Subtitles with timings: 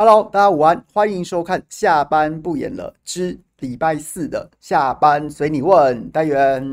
[0.00, 6.72] Hello，大家午安，欢迎收看下班不演了之礼拜四的下班随你问单元。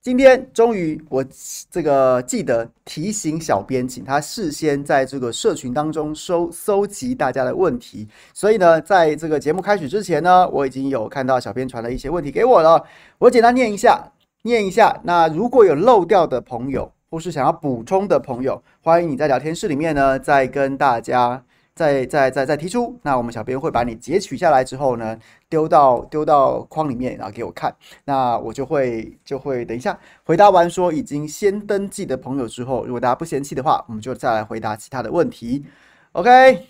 [0.00, 1.22] 今天终于我
[1.70, 8.08] 这个记得提醒小编，请他事先在这个社群当中收搜集大家的问题。
[8.32, 12.82] 所以呢，在这个节目开始之前呢，我已经有看到小编传了一些问题给我了，
[13.18, 14.10] 我简单念一下，
[14.44, 15.02] 念一下。
[15.04, 21.44] 那如果有漏掉的朋友，或是想要补充的朋友，欢迎你在聊天室里面呢，再跟大家
[21.74, 22.98] 再再再再提出。
[23.02, 25.18] 那我们小编会把你截取下来之后呢，
[25.50, 27.76] 丢到丢到框里面，然后给我看。
[28.06, 35.66] 那我就会就会等一下回答完说已经先登记的朋友之后，如果大家不嫌弃的话，我们就再来回答其他的问题。
[36.12, 36.66] OK，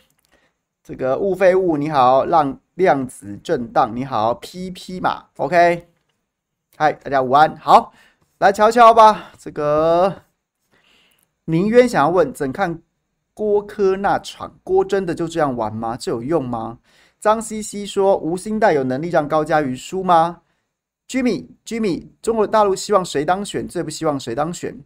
[0.82, 5.86] 这个物非物你好，让量子震荡你好，PP 嘛，OK，
[6.76, 7.92] 嗨，大家午安，好，
[8.38, 10.31] 来瞧瞧吧，这个。
[11.46, 12.80] 宁渊想要问怎看
[13.34, 14.54] 郭科那场？
[14.62, 15.96] 郭真的就这样玩吗？
[15.96, 16.78] 这有用吗？
[17.18, 20.42] 张西西说：吴欣岱有能力让高嘉瑜输吗
[21.08, 23.66] ？Jimmy Jimmy，中国大陆希望谁当选？
[23.66, 24.78] 最不希望谁当选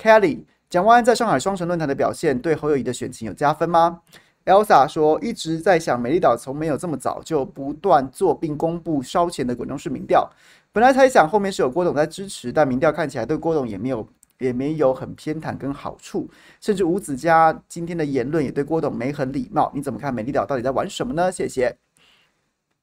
[0.00, 4.00] ？Kelly，蒋万安在上海双城论坛的表现对侯友谊的选情有加分吗
[4.44, 10.30] ？Elsa 说：一直在想美丽岛从没有这么早就不断做并公布烧钱的滚动式民调，
[10.70, 14.06] 本来猜想后面是有郭董在支持，但民调看起来对郭董也没有。
[14.38, 16.28] 也没有很偏袒跟好处，
[16.60, 19.70] 甚至吴子嘉今天的言论也对郭董没很礼貌。
[19.74, 20.12] 你怎么看？
[20.12, 21.30] 美丽岛到底在玩什么呢？
[21.30, 21.76] 谢谢。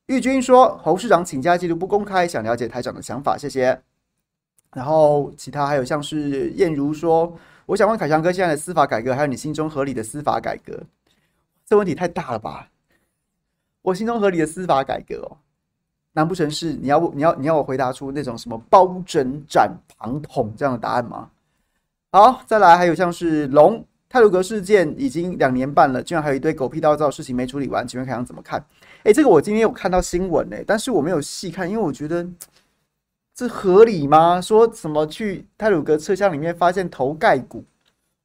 [0.07, 3.37] 玉军说侯市长请假记录不公开，想了解台长的想法。
[3.37, 3.81] 谢谢。
[4.73, 10.83] 然后其他还有像是燕如说，我想问凯翔哥，现在的司法改革还有你心中合理的司法改革？
[11.65, 12.69] 这问题太大了吧？
[13.81, 15.37] 我心中合理的司法改革哦，
[16.13, 21.29] 难不成是你要你要你要我回答出那种什么包拯斩庞统这样的答案吗？
[22.13, 28.61] 好，再来还有像是龙泰鲁格事件已经两年半了，居然还有一堆狗屁倒灶的事情没处理完，请问凯翔怎么看？
[29.03, 32.27] 诶、这个我今天有看到新闻诶、但是我没有细看，因为我觉得
[33.33, 34.41] 这合理吗？
[34.41, 37.63] 说什么去泰鲁格车厢里面发现头盖骨，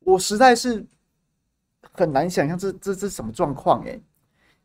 [0.01, 0.85] 我实在是
[1.93, 4.03] 很难想象这这这什么状况诶。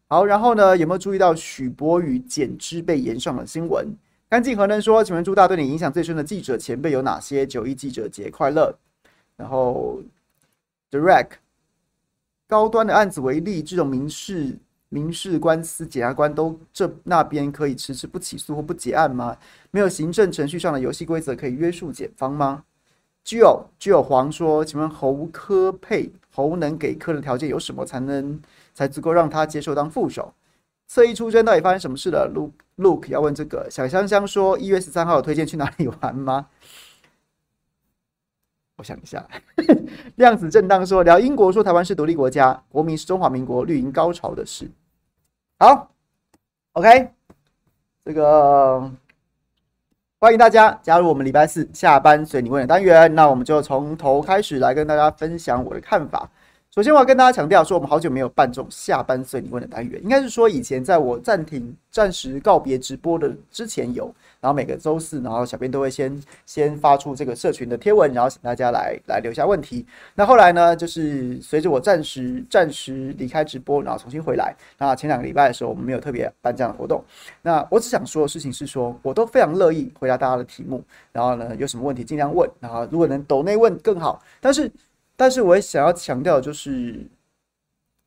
[0.07, 3.87] 好，然后呢，有没有注意到许博宇减资被延上了新闻？
[4.27, 7.45] 干净和能说，请问朱大对你影响最深的记者前辈有哪些？
[7.45, 8.75] 九一记者节快乐。
[9.37, 10.01] 然后
[10.91, 11.31] ，Direct
[12.47, 14.57] 高端的案子为例，这种民事
[14.89, 19.37] 民事官司，检察官都这那边可以迟迟不起诉或不结案吗？
[19.71, 22.63] 没有行政程序上的游戏规则可以约束检方吗？
[23.23, 28.41] 具有具有黄说，请问侯科配侯能给柯的条件有什么才能
[28.73, 30.33] 才足够让他接受当副手？
[30.87, 33.69] 侧翼出征到底发生什么事了？Look Look 要问这个。
[33.71, 36.47] 小香香说，一月十三号有推荐去哪里玩吗？
[38.81, 39.23] 我想一下，
[40.17, 44.67] 量子震荡说，聊英国说台湾是独立国家，国民是中华民国绿营高潮的事。
[45.59, 45.91] 好
[46.71, 47.11] ，OK，
[48.03, 48.91] 这个
[50.19, 53.13] 欢迎大家加入我们礼拜四下班随你问的单元。
[53.13, 56.27] 那我们就从头开始来跟大家分享我的看法。
[56.73, 64.05] 首先，我要跟大家强调说，我们好久没有办这种下班随你问的单元，应该是说以前在我暂停、暂时告别直播的之前有，
[64.39, 69.85] 然后每个周四，然后小编都会先先发出这个社群的贴文，然后请大家来来留下问题。
[70.15, 74.55] 那后来呢，就是随着我暂时暂时离开直播，然后重新回来。
[74.77, 77.03] 那前两个礼拜的时候，我们没有特别办这样的活动。
[77.41, 84.71] 那我只想说的事情是说，我都非常乐意回答大家的题目，然后呢，有什么问题尽量问，然后如果能抖内问更好，但是。
[85.21, 87.07] 但是我也想要强调，就是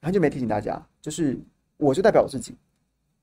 [0.02, 1.38] 很久没提醒大家，就是
[1.76, 2.56] 我就代表我自己，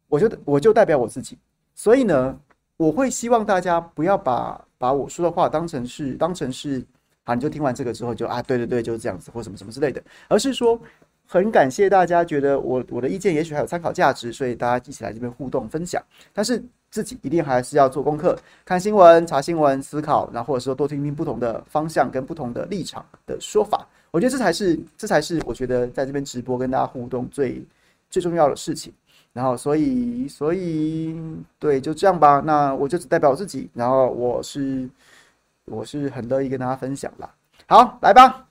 [0.07, 1.37] 我就我就代表我自己，
[1.75, 2.39] 所以呢，
[2.77, 6.81] 我会希望大家不要把把我说的话当成是当成是
[7.25, 10.79] 啊，你就听完这个之后就啊，对对对，就是这样子或什么什么之类的，而是说
[11.25, 16.01] 很感谢大家觉得我我的意见也许还有参考价值，所以大家一起来这边互动分享，
[16.31, 16.63] 但是。
[16.91, 23.87] 自己一定还是要做功课，看新闻、查新闻、思考，然后或者说多听听不同的方向跟不同的立场的说法。
[24.11, 27.65] 我觉得这才是，这才是我觉得在这边直播跟大家互动最
[28.09, 28.93] 最重要的事情。
[29.31, 31.17] 然后，所以，所以，
[31.57, 32.41] 对，就这样吧。
[32.45, 34.89] 那我就只代表我自己，然后我是
[35.63, 37.33] 我是很乐意跟大家分享啦。
[37.67, 38.45] 好，来吧。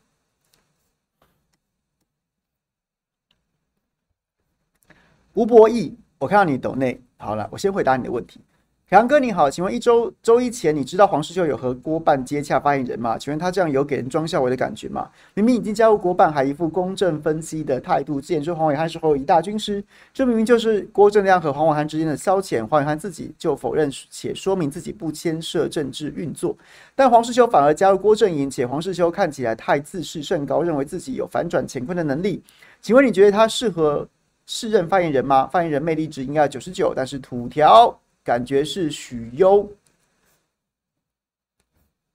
[5.34, 6.98] 吴博义，我看到你抖内。
[7.20, 8.40] 好了，我先回答你的问题。
[8.88, 13.16] 凯阳哥你好，请问一周周一前你知道黄世修有和郭办接洽发言人吗？
[13.16, 15.08] 请问他这样有给人庄孝维的感觉吗？
[15.34, 22.66] 明明已经加入郭办，还一副公正分析的态度，之前说黄伟汉是侯友大军师，这明明就是郭正亮和黄伟汉之间的消遣。
[22.66, 26.56] 黄伟汉自己就否认且说明自己不牵涉政治运作，
[26.96, 32.42] 但黄世修反而加入郭阵营，且黄世修看起来太自视甚高，认为自己有反转乾坤的能力。
[32.82, 34.08] 请问你觉得他适合
[34.52, 35.46] 适任发言人吗？
[35.46, 39.64] 发言人魅力值应该九十九，但是土条感觉是许攸。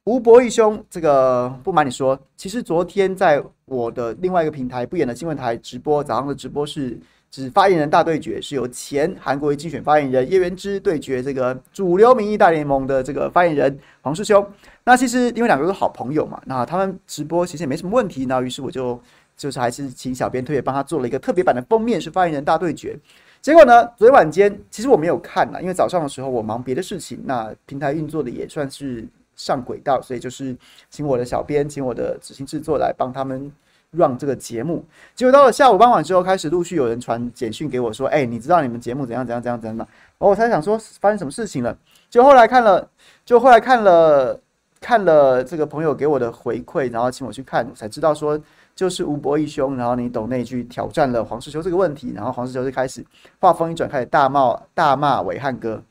[0.04, 7.00] 吴博义兄，这个不瞒你说，其实昨天在我的另外一个平台不演的新闻台直播，早上的直播是
[7.32, 14.46] 指发言人大对决，是由前韩国瑜竞选发言人叶元之对决这个主流民意大联盟的这个发言人黄师兄。
[14.84, 18.26] 那其实因为两个都是好朋友嘛，那他们直播其实也没什么问题。
[18.26, 19.02] 那于是我就
[19.36, 22.98] 就是还是请小编特别帮他做了一个特别版的封面，是发言人大对决。
[23.42, 29.08] 结果呢，昨天晚间其实我没有看啦，因为早上的时候我忙别的事情，那平台运作的也算是。
[29.38, 30.56] 上轨道，所以就是
[30.90, 33.52] 请我的小编，请我的执行制作来帮他们
[33.92, 34.82] run 这个节目。
[35.14, 39.86] 结果到了下午傍晚之后，开始陆续有人传简讯给我说：“哎、你知道你们节目怎样怎样怎样怎样吗？”
[40.20, 41.78] 哦，我才想说发生什么事情了。
[42.10, 42.90] 就后来看了，
[43.26, 44.40] 就后来看了
[44.80, 48.40] 看了这个朋友给我的回馈，然后请我去看，才知道说
[48.76, 53.04] 就是吴博义兄，然后你懂那句挑战了黄世修这个问题，然后黄世修就开始
[53.40, 55.82] 话锋一转，开始大骂大骂伟汉哥。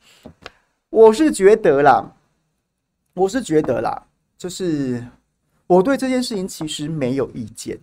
[0.89, 2.11] 我是觉得啦。
[3.17, 4.05] 我是觉得啦，
[4.37, 5.01] 就是
[5.67, 7.79] 我对这件事情其实没有意见，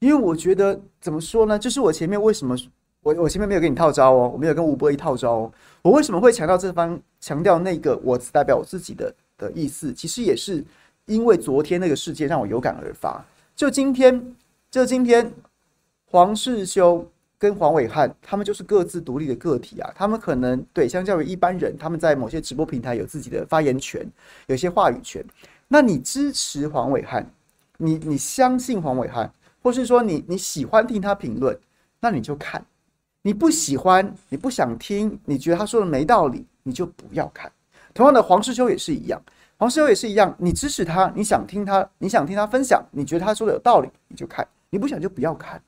[0.00, 1.56] 因为我觉得怎么说呢？
[1.56, 2.56] 就是我前面为什么
[3.00, 5.52] 我我前面没有跟你套招哦，我没有跟吴博义套招哦，
[5.82, 9.92] 我为什么会强调这方强调那个我只代表我自己的的意思？
[9.92, 10.64] 其实也是
[11.04, 13.24] 因为昨天那个事件让我有感而发。
[13.56, 14.36] 就今天，
[14.70, 15.32] 就今天，
[16.04, 17.10] 黄世修。
[17.38, 19.92] 跟黄伟汉，他们就是各自独立的个体啊。
[19.94, 24.10] 他们可能对相较于一般人，他们在某些直播平台有自己的发言权，
[24.46, 25.22] 有些话语权。
[25.68, 27.30] 那你支持黄伟汉，
[27.76, 29.30] 你你相信黄伟汉，
[29.62, 31.54] 或是说你你喜欢听他评论，
[32.00, 32.58] 那你就看；
[33.20, 37.52] 你不喜欢，你不想听，你觉得他说的没道理，你就不要看。
[37.92, 39.22] 同样的，黄世修也是一样，
[39.58, 40.34] 黄士修也是一样。
[40.38, 45.62] 你支持他，你想听他，你想听他分享，你觉得他说的有道理，你就看；你不想就不要看。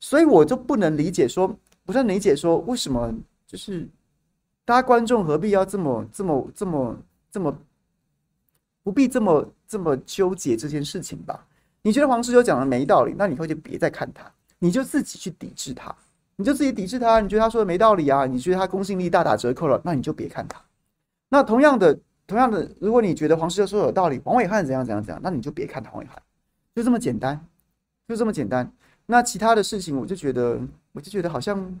[0.00, 3.14] 所以我就不能理解说，不能理解说，为什么
[3.46, 3.88] 就是
[4.64, 6.96] 大家观众何必要这么这么这么
[7.30, 7.56] 这么
[8.82, 11.46] 不必这么这么纠结这件事情吧？
[11.82, 15.94] 你觉得黄士修讲的没道理，那你以后就别再看他，你就自己去抵制他，
[16.36, 17.20] 你就自己抵制他。
[17.20, 18.24] 你觉得他说的没道理啊？
[18.24, 20.58] 你觉得他公信力大打折扣了，那你就别看他。
[21.28, 26.20] 那同样的，同样的，如果你觉得黄士修说的有道理，黄伟汉怎样怎样怎样，那你就别看黄伟汉，
[26.74, 27.38] 就这么简单，
[28.08, 28.70] 就这么简单。
[29.06, 30.58] 那其他的事情，我就觉得，
[30.92, 31.78] 我就觉得好像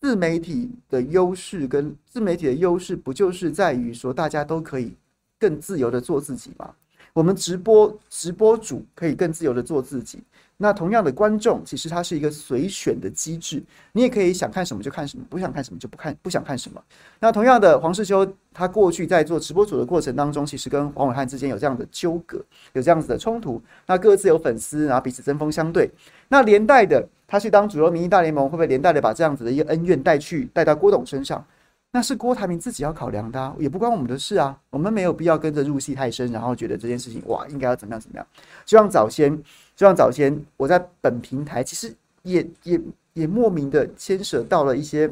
[0.00, 4.94] 自媒体的优势跟自媒体的优势，不就是在于说大家都可以
[5.38, 6.74] 更自由的做自己吗？
[7.14, 10.22] 我们直播直播主可以更自由的做自己。
[10.60, 13.62] 那同样的观众，其实它是一个随选的机制，
[13.92, 16.82] 你也可以想看什么就看什么，不想看什么就不看，不想看什么。
[17.20, 23.62] 那同样的，黄世修他过去在做直播主的过程当中，其实跟黄伟汉之间有这样的纠葛，有这样子的冲突。
[23.86, 25.88] 那各自有粉丝，然后彼此针锋相对。
[26.26, 31.44] 那连带的，他去当主流民意大联盟，会不会连带的把这样子的一个恩怨带去带到郭董身上？
[31.90, 34.58] 那是郭台铭自己要考量的啊，也不关我们的事啊。
[34.68, 38.26] 我们没有必要跟着入戏太深，然后觉得这件事情哇，应该要怎么样怎么样。
[38.66, 39.42] 就像早先，
[39.78, 41.94] 就像早先，我在本平台其实
[42.24, 42.80] 也也
[43.12, 45.08] 也莫名的牵扯到了一些，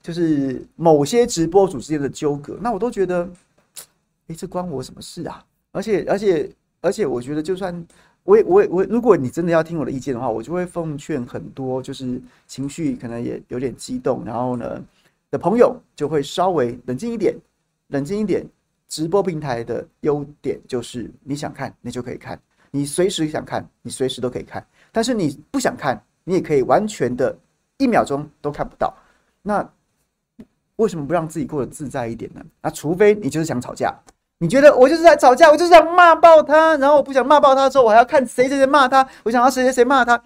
[0.00, 2.56] 就是某些直播主之间的纠葛。
[2.62, 3.28] 那我都觉得，
[4.28, 5.44] 诶，这关我什么事啊？
[5.70, 7.86] 而且而且而且，我觉得就算
[8.24, 14.82] 我也我也我，如果你真的要听我的意见的话，我就会奉劝很多，就是情绪可能也有点激动，然后呢。
[15.30, 17.34] 的朋友就会稍微冷静一点，
[17.88, 18.46] 冷静一点。
[18.86, 22.36] 直播平台的优点就是你想看，你就可以看；
[22.72, 24.66] 你随时想看，你随时都可以看。
[24.90, 27.38] 但是你不想看，你也可以完全的
[27.78, 28.92] 一秒钟都看不到。
[29.42, 29.64] 那
[30.76, 32.44] 为什么不让自己过得自在一点呢？
[32.60, 33.94] 那除非你就是想吵架，
[34.38, 40.20] 你觉得我就是在吵架，我就是想骂爆他，然后我不想骂爆他之后，我还要看谁谁谁骂他，我想要谁谁谁骂他。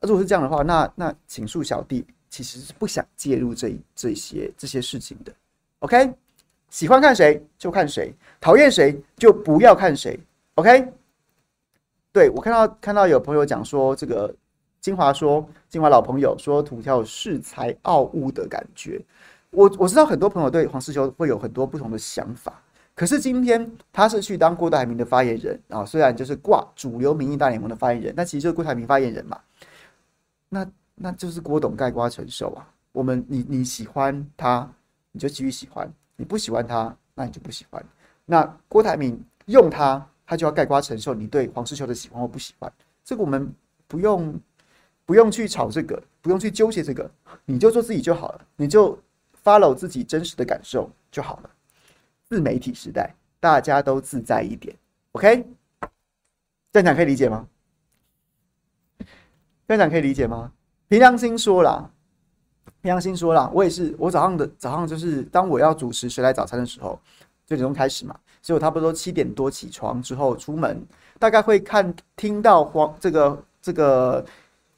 [0.00, 2.04] 如果是这样的话，那那请恕小弟。
[2.30, 5.32] 其实是不想介入这这些这些事情的
[5.78, 6.12] ，OK？
[6.68, 10.18] 喜欢看谁就看谁，讨厌谁就不要看谁
[10.56, 10.92] ，OK？
[12.14, 14.32] 对，我看到看到有朋友讲说，这个
[14.80, 19.04] 金华说金华老朋友说土条有恃才傲物的感觉，
[19.50, 22.62] 我我知道很多朋友对黄世修会有很多不同的想法，
[22.94, 29.38] 可是今天他是去当郭台铭的发言人啊，虽然就是挂主流民意大联盟的发言人，但其实就是郭台铭发言人嘛，
[30.48, 30.66] 那。
[30.96, 32.64] 那就是郭董盖瓜承受啊！
[32.92, 34.70] 我们你你喜欢他，
[35.10, 37.84] 你就继续喜欢；你不喜欢他，那你就不喜欢。
[38.24, 42.72] 那郭台铭用他，他就要盖瓜承受你对黄士修的喜欢或不喜欢。
[43.04, 43.52] 这个我们
[43.86, 44.40] 不用
[45.04, 47.10] 不用去吵这个，不用去纠结这个，
[47.44, 48.98] 你就做自己就好了，你就
[49.42, 51.50] follow 自己真实的感受就好了。
[52.26, 54.74] 自媒体时代，大家都自在一点
[55.12, 55.46] ，OK？
[56.72, 57.46] 这样讲可以理解吗？
[59.68, 60.50] 这样讲可以理解吗？
[60.88, 61.90] 凭良心说啦，
[62.80, 66.98] 凭良心说啦，我也是，我早上的早上就是当我要主持谁来早餐的时候，
[67.46, 70.82] 九点钟开始嘛，所以我差不多七点多起床之后出门，
[71.18, 74.24] 大概会看听到黄这个这个。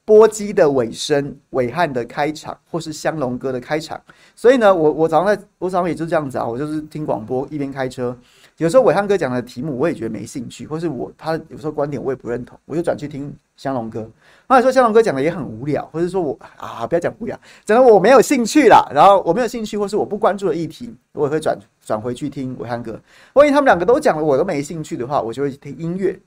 [0.06, 4.00] 播机的尾声，尾汉的开场，或是香龙哥的开场，
[4.36, 8.16] 所以呢，我我早上在，我早上也就是这样子啊，我就是听广播一边开车，
[8.58, 14.02] 有时候伟汉哥讲的题目我也觉得没兴趣，或是我他有时候观点我也不认同，我就转去听香龙哥。
[14.46, 23.00] 后来说香龙哥讲的也很无聊，或者说我啊不要讲无聊，讲的我没有兴趣啦，然后我没有兴趣，或是我不关注的议题，我也会转转回去听暐瀚哥。
[23.34, 26.18] 万一他们两个都讲了我都没兴趣的话，我就会听音乐，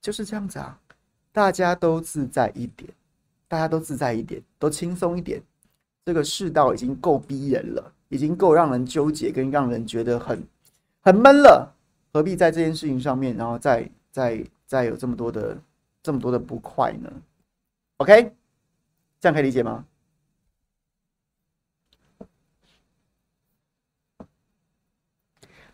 [0.00, 0.78] 就是这样子啊，
[1.32, 2.88] 大家都自在一点。
[3.46, 5.40] 大家都自在一点，都轻松一点。
[6.04, 10.42] 这个世道已经够逼人了，已经够让人纠结，跟让人觉得很
[11.04, 11.72] 很闷了。
[12.12, 15.58] 何必在这件事情上面，然后再再再有这么多的
[16.02, 17.12] 这么多的不快呢
[17.98, 18.32] ？OK，
[19.20, 19.84] 这样可以理解吗？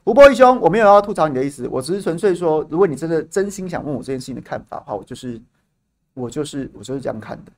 [0.05, 5.41] 吴波义兄，我没有要吐槽你的意思，我只是纯粹说，如果你真的真心想问我这件事情的看法的话，我就是
[6.15, 7.53] 我就是我就是这样看的。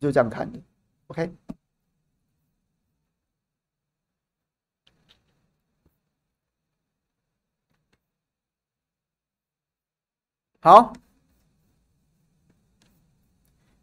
[0.00, 0.60] 就是这样看的
[1.06, 1.32] ，OK。
[10.64, 10.94] 好，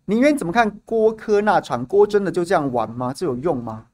[0.05, 1.85] 宁愿怎么看郭柯那场？
[1.85, 3.13] 郭真的就这样玩吗？
[3.13, 3.85] 这有用吗？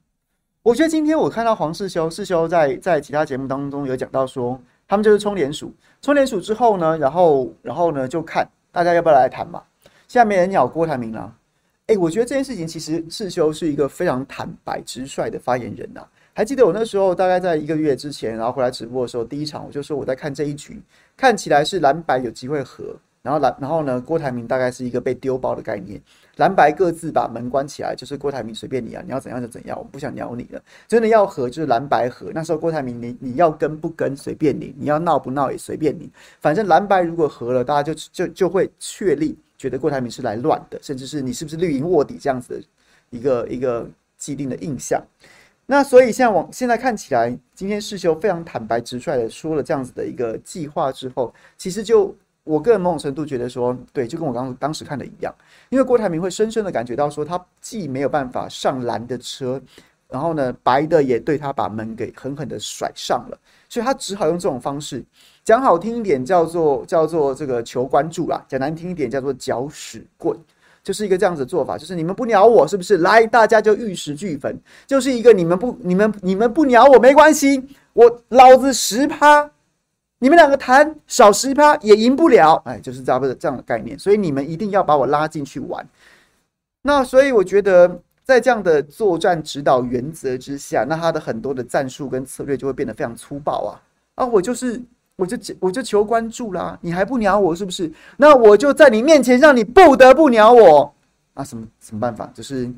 [0.64, 9.62] 我觉得今天我看到黄世修，世修在在其他节目当中有讲到说，他们就是冲连署，冲连署之后呢，然后然后呢就看大家要不要来谈嘛。
[10.08, 11.36] 现在没人鸟郭台铭了。
[11.88, 20.80] 哎、我觉得这件事情其实世修是一个非常坦白直率的发言人呐、还记得我那时候大概在一个月之前，然后回来直播的时候，第一场我就说我在看这一局，
[21.18, 26.00] 看起来是蓝白有机会合，然后蓝然后呢，郭台铭大概是一个被丢包的概念，
[26.36, 30.62] 蓝白各自把门关起来，就是郭台铭随便你啊，你要怎样就怎样，我不想鸟你了。
[30.88, 36.08] 真的要合就是蓝白合，那时候郭台铭你你要跟不跟随便你，你要闹不闹也随便你，
[36.40, 39.36] 反正蓝白如果合了，大家就就就会确立。
[39.58, 42.64] 觉得郭台铭是来乱的，甚至是你是不是绿营卧底这样子的
[43.10, 45.04] 一个一个既定的印象。
[45.70, 55.36] 那所以现在往现在看起来，今天世修非常坦白直率的说了这样子的一个计划之后，其实就我个人某种程度觉得说，对，就跟我刚当时看的一样，
[55.70, 59.62] 因为郭台铭会深深的感觉到说，他既没有办法上蓝的车，
[60.08, 65.04] 然后呢，白的也对他把门给狠狠的甩上了，所以他只好用这种方式。
[65.44, 70.38] 讲好听一点叫做叫做这个求关注啦，讲难听一点叫做搅屎棍，
[70.88, 73.00] 就是一个这样子的做法，就是你们不鸟我是不是？
[73.00, 79.52] 来，大家就玉石俱焚，就是一个你们不你们你们不鸟我没关系，我老子十趴，
[80.20, 85.86] 你们两个谈少十趴也赢不了，哎，就是这样的这样的概念，所以你们一定要把我拉进去玩。
[86.84, 93.76] 那所以我觉得在这样的作战指导原则之下，那他的很多的战术跟策略就会变得非常粗暴啊
[94.16, 94.82] 啊，我就是。
[95.18, 97.92] 我就我就求关注啦，你还不鸟我是不是？
[98.18, 100.94] 那我就在你面前让你不得不鸟我
[101.34, 101.44] 啊！
[101.44, 102.30] 什么什么办法？
[102.36, 102.70] 就是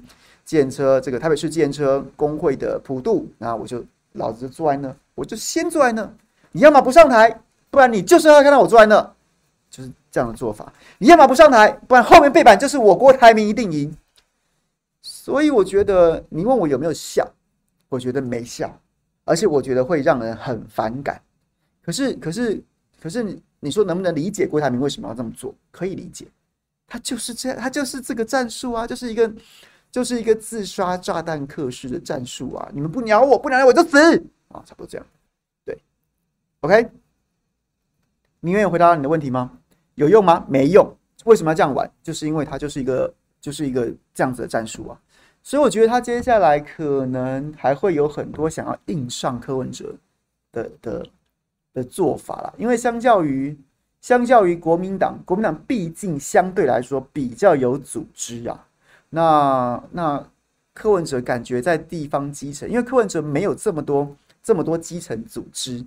[0.45, 6.09] 建车这个台北市建车工会的普渡，那我就老子就坐在那，我就先坐在那。
[6.53, 9.01] 你要么不上台，不然你就是要看到我坐在那，
[9.69, 10.71] 就是这样的做法。
[10.97, 13.93] 你要么不上台，不然后面背板就是我郭台铭一定赢。
[15.01, 17.29] 所以我觉得你问我有没有效，
[17.89, 18.79] 我觉得没效，
[19.25, 21.21] 而且我觉得会让人很反感。
[21.89, 22.63] 可是，可是，
[23.01, 25.51] 可是，你你说能不能理解郭台铭为什么要这么做？
[25.71, 26.27] 可以理解，
[26.85, 29.33] 他就是这样，他就是这个战术啊，就是一个，
[29.89, 32.69] 就是一个自刷炸弹客式的战术啊！
[32.71, 33.97] 你们不鸟我，不鸟我就死
[34.49, 34.61] 啊！
[34.67, 35.07] 差不多这样，
[35.65, 35.81] 对
[36.59, 36.91] ，OK。
[38.39, 39.57] 你愿意回答你的问题吗？
[39.95, 40.45] 有用吗？
[40.47, 40.95] 没用。
[41.25, 41.91] 为什么要这样玩？
[42.03, 45.01] 就是因为他就是一个，就是一个这样子的战术啊！
[45.41, 49.95] 所以我觉得他接下来可能还会有很多想要硬上柯文哲
[50.51, 51.03] 的的。
[51.79, 53.57] 的做法啦，因为相较于
[54.01, 58.65] 相较于国民党，国民党毕竟相对来说比较有组织啊。
[59.09, 60.25] 那那
[60.73, 65.83] 柯文哲感觉在地方基层，因为柯文哲没有这么多这么多基层组织，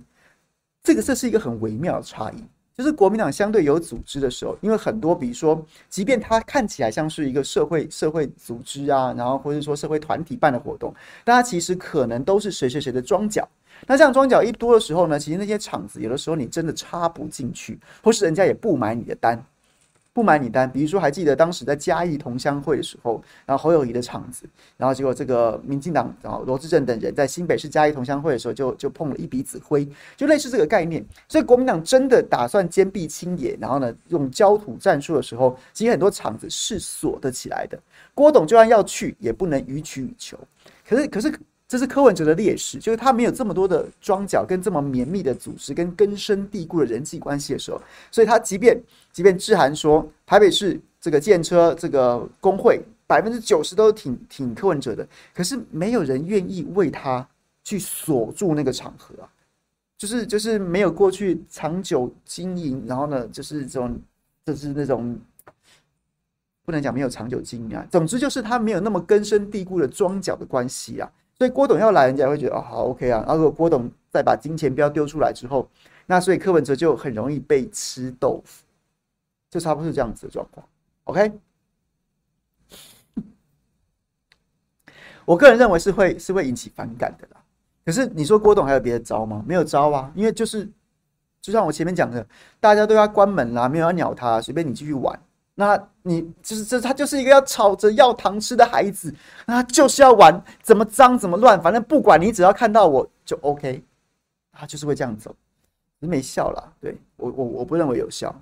[0.83, 2.43] 这个这是一个很微妙的差异。
[2.75, 10.91] 就是国民党相对有组织的时候，因为很多比如说，即便他看起来像是一个社会社会组织啊，然后或者说社会团体办的活动，
[11.23, 13.47] 大家其实可能都是谁谁谁的庄脚。
[13.87, 19.43] 那这样桩脚一多的时候呢，其实那些场子有的时候你真的插不进去，或是人家也不买你的单。
[20.15, 20.71] 不买你单。
[20.71, 24.45] 比如说，还记得当时在嘉义同乡会的时候，然后侯友谊的场子，
[24.77, 31.03] 然后结果这个民进党然后罗志正等人在新北市嘉义同乡会的时候就，就碰了一鼻子灰，就类似这个概念。
[31.27, 37.79] 所以国民党真的打算坚壁清野，然后呢，用焦土战术的时候，其实很多场子是锁得起来的。
[38.13, 40.37] 郭董就算要去，也不能予取予求。
[40.87, 41.33] 可是，可是。
[41.73, 48.79] 这是柯文哲的劣势，就是他没有这么多的庄脚跟这么绵密的组织跟根深蒂固的人际关系的时候，所以他即便
[49.11, 57.27] 即便致函说台北市这个建车这个工会百分之九十都挺挺柯文哲的，可是没有人愿意为他
[57.63, 59.25] 去锁住那个场合啊，
[59.97, 63.99] 就是就是没有过去长久经营，然后呢，就是这种
[64.45, 65.19] 就是那种
[66.63, 71.11] 不能讲没有长久经营啊，总之就是他没有那么根深蒂固的庄脚的关系啊。
[71.37, 73.19] 所以郭董要来，人家会觉得哦好 OK 啊。
[73.25, 75.67] 然后如果郭董再把金钱标丢出来之后，
[76.05, 78.63] 那所以柯文哲就很容易被吃豆腐，
[79.49, 80.67] 就差不多是这样子的状况。
[81.05, 81.31] OK，
[85.25, 87.43] 我个人认为是会是会引起反感的啦。
[87.85, 89.43] 可是你说郭董还有别的招吗？
[89.47, 90.69] 没有招啊，因为就是
[91.41, 92.25] 就像我前面讲的，
[92.59, 95.19] 大家都要关门啦，没有要鸟他，随便你继续玩。
[95.55, 99.13] 那你就是这，他就是一个要吵着要糖吃的孩子，
[99.45, 103.83] 那他就是要玩，怎么脏怎么乱，反正不管你，只要看到我就 OK，
[104.51, 105.35] 他就是会这样走，
[105.99, 108.35] 你没笑了，对，我我我不认为有效。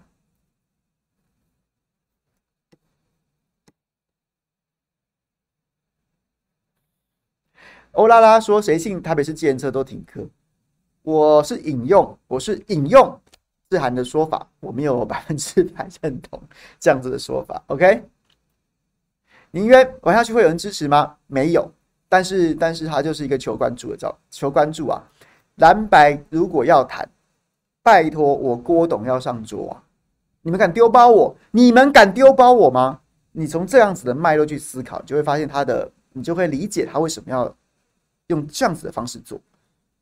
[7.91, 10.25] 欧拉拉说：“谁信台北市计程车都停课？”
[11.03, 13.19] 我是引用，我是引用。
[13.71, 16.37] 致函的说法，我没有百分之百认同
[16.77, 17.63] 这样子的说法。
[17.67, 18.03] OK，
[19.49, 21.15] 您约玩下去会有人支持吗？
[21.27, 21.71] 没有，
[22.09, 25.01] 但是但是他就是一个求关注的照，求关注啊！
[25.55, 27.09] 蓝白如果要谈，
[27.81, 29.83] 拜托我郭董要上桌啊！
[30.41, 31.33] 你们敢丢包我？
[31.51, 32.99] 你们敢丢包我吗？
[33.31, 37.55] 你从这样子的脉络去思考，你就会发现他的，你就会理解他为什么要
[38.27, 39.39] 用这样子的方式做。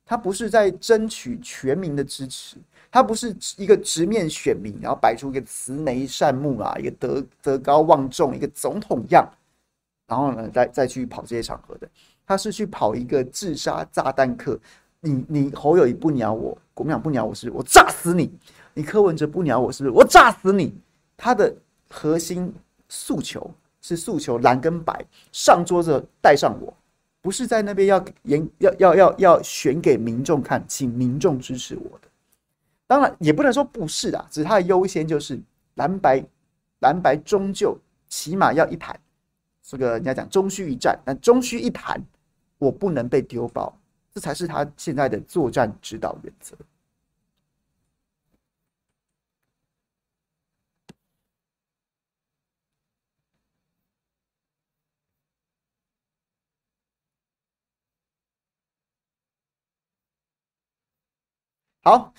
[0.04, 2.56] 他不是在争取全民的支持。
[2.90, 9.28] 他不是一个直面选民，然后摆出一个慈眉善目啊，一个德德高望重，一个总统样，
[10.08, 11.88] 然后呢，再再去跑这些场合的。
[12.26, 14.58] 他是去跑一个自杀炸弹客。
[15.00, 18.30] 你你侯友谊不鸟我，国民党不鸟我，是不是我炸死你？
[18.74, 20.74] 你柯文哲不鸟我，是不是我炸死你？
[21.16, 21.54] 他的
[21.88, 22.52] 核心
[22.88, 23.50] 诉求
[23.80, 26.74] 是诉求蓝跟白上桌子带上我，
[27.22, 32.08] 不是在那边要演要要要要选给民众看，请民众支持我的。
[32.90, 35.40] 当然也不能说不是的，只是他的优先就是
[35.76, 36.20] 蓝白，
[36.80, 38.98] 蓝白终究起码要一谈，
[39.62, 42.04] 这个人家讲终须一战，但终须一谈，
[42.58, 43.72] 我不能被丢包，
[44.12, 46.56] 这才是他现在的作战指导原则。
[61.82, 62.12] 好。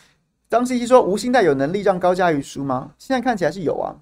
[0.52, 2.92] 张希希说：“吴欣岱有能力让高嘉瑜输吗？
[2.98, 3.96] 现在看起来是有啊。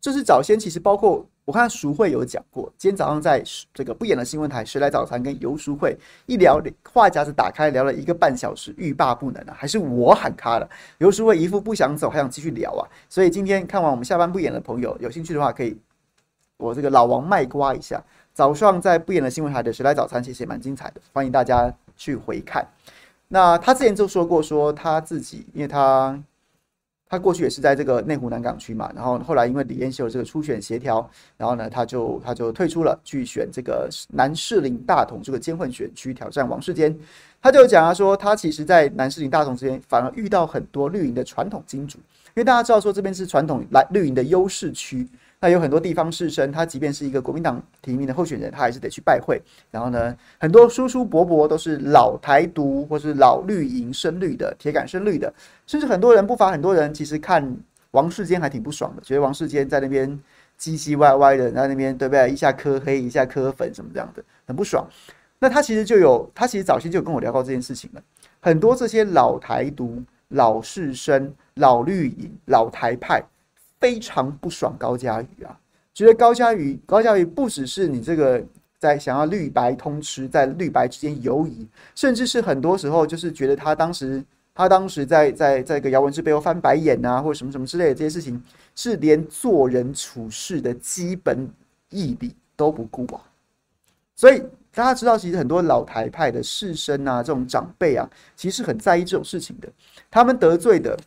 [0.00, 6.58] 这是早先其实包括我看淑慧有讲过，今天早上在这个不演的新闻台谁来早餐跟游淑慧一聊，
[6.90, 10.66] 话匣子打开聊了一个半小时，欲罢不能啊，还是我喊卡了。
[10.96, 12.88] 游淑慧一副不想走，还想继续聊啊。
[13.10, 15.76] 所以今天看完我们下班不演的朋友，有兴趣的话可以
[16.56, 18.02] 我这个老王卖瓜一下。
[18.32, 22.66] 早上在不演的新闻台的谁来早餐其实也蛮精彩的，欢迎大家去回看。”
[23.28, 26.18] 那他之前就说过，说他自己，因为他
[27.06, 36.98] 他过去也是在这个内湖南港区嘛，然后后来因为李彦秀这个初选协调，然后呢，他就他就退出了，去选这个南士林大同这个兼混选区挑战王世坚。
[37.40, 45.06] 他就讲啊，说他其实在南士林大同之间反而遇到很多绿营的传统金主，因为大家知道说这边是传统来绿营的优势区。
[45.40, 49.40] 那有很多地方士绅，他即便是一个国民党提名的候选人，他还是得去拜会。
[49.70, 55.32] 然后呢，很多叔叔伯伯都是老台独或是老绿营深绿的铁杆深绿的，
[55.64, 57.56] 甚至很多人不乏很多人，其实看
[57.92, 60.10] 王世坚还挺不爽的，觉得王世坚在那边
[60.58, 62.28] 唧唧歪歪的，在那边对不对？
[62.30, 64.84] 一下磕黑，一下磕粉什么这样的，很不爽。
[65.38, 68.02] 那他其实就有，他其实早先就有跟我聊过这件事情了。
[68.40, 73.22] 很多这些老台独、老士绅、老绿营、老台派。
[73.80, 75.58] 非常不爽高嘉瑜啊，
[75.94, 78.44] 觉得高嘉瑜高嘉瑜不只是你这个
[78.78, 88.42] 在想要绿白通吃，在绿白之间游移，甚至是很多时候就是觉得他当时他当时在在在个姚文智背后翻白眼啊，或者什么什么之类的这些事情，
[88.74, 91.48] 是连做人处事的基本
[91.90, 93.22] 义理都不顾啊。
[94.16, 99.68] 所以大家知道，其实很多老台派的士绅啊，这种长辈啊，其实很在意这种事情的，
[100.10, 100.98] 他们得罪的。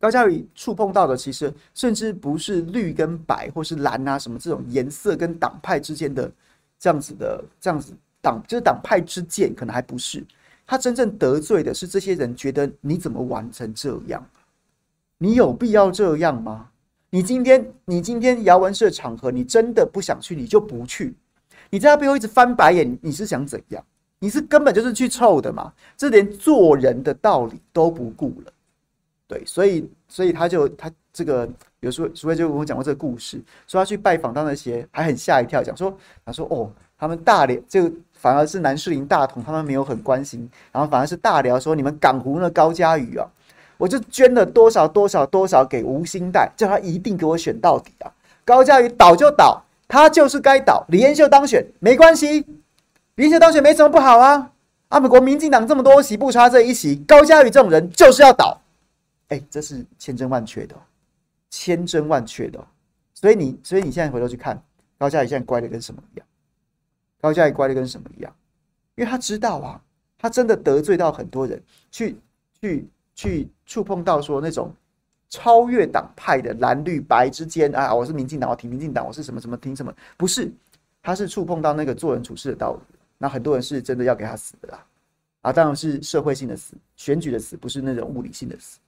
[0.00, 6.30] 高嘉瑜触碰到的，其实甚至不是绿跟白，或是蓝啊什么这种颜色跟党派之间的
[6.78, 10.22] 这样子的这样子党，就是党派之间，可能还不是。
[10.66, 14.22] 他真正得罪的是这些人，觉得你怎么玩成这样？
[15.16, 16.68] 你有必要这样吗？
[17.08, 21.14] 你今天你今天姚文社场合，你真的不想去，你就不去。
[21.70, 23.82] 你在他背后一直翻白眼，你是想怎样？
[24.18, 25.72] 你是根本就是去凑的嘛？
[25.96, 28.52] 这连做人的道理都不顾了。
[29.26, 31.48] 对，所以所以他就他这个
[31.80, 43.26] 有时候，所以就跟我讲过这个故事，说他去拜访到那些还很吓一跳，讲说他说哦，他们大连就反而是南士林大同，他们没有很关心，然后反而是大辽说你们港湖那高嘉宇啊，
[43.76, 48.12] 我就捐了多少多少多少给吴欣岱，叫他一定给我选到底啊！
[48.44, 50.84] 高嘉宇倒就倒，他就是该倒。
[50.88, 52.44] 李彦秀当选没关系，
[53.16, 54.50] 李彦秀当选没什么不好啊。
[54.88, 58.60] 啊，美国民进党这么多席不差这一席，高嘉宇这种人就是要倒。
[59.28, 60.76] 哎，这是千真万确的，
[61.50, 62.64] 千真万确的。
[63.14, 64.62] 所以你，所以你现在回头去看
[64.98, 66.26] 高嘉怡，现在乖的跟什么一样？
[67.20, 68.34] 高嘉怡乖的跟什么一样？
[68.96, 69.82] 因为他知道啊，
[70.18, 72.16] 他真的得罪到很多人，去
[72.60, 74.72] 去去触碰到说那种
[75.30, 79.94] 超越党派的蓝绿白之间啊，我是民进党，我挺民进党，我是什么什么挺什么？
[80.16, 80.52] 不是，
[81.02, 82.80] 他是触碰到那个做人处事的道理。
[83.16, 84.86] 那很多人是真的要给他死的啦，
[85.42, 88.78] 啊，当然是社会性的死，选举的死，不是那种物理性的死。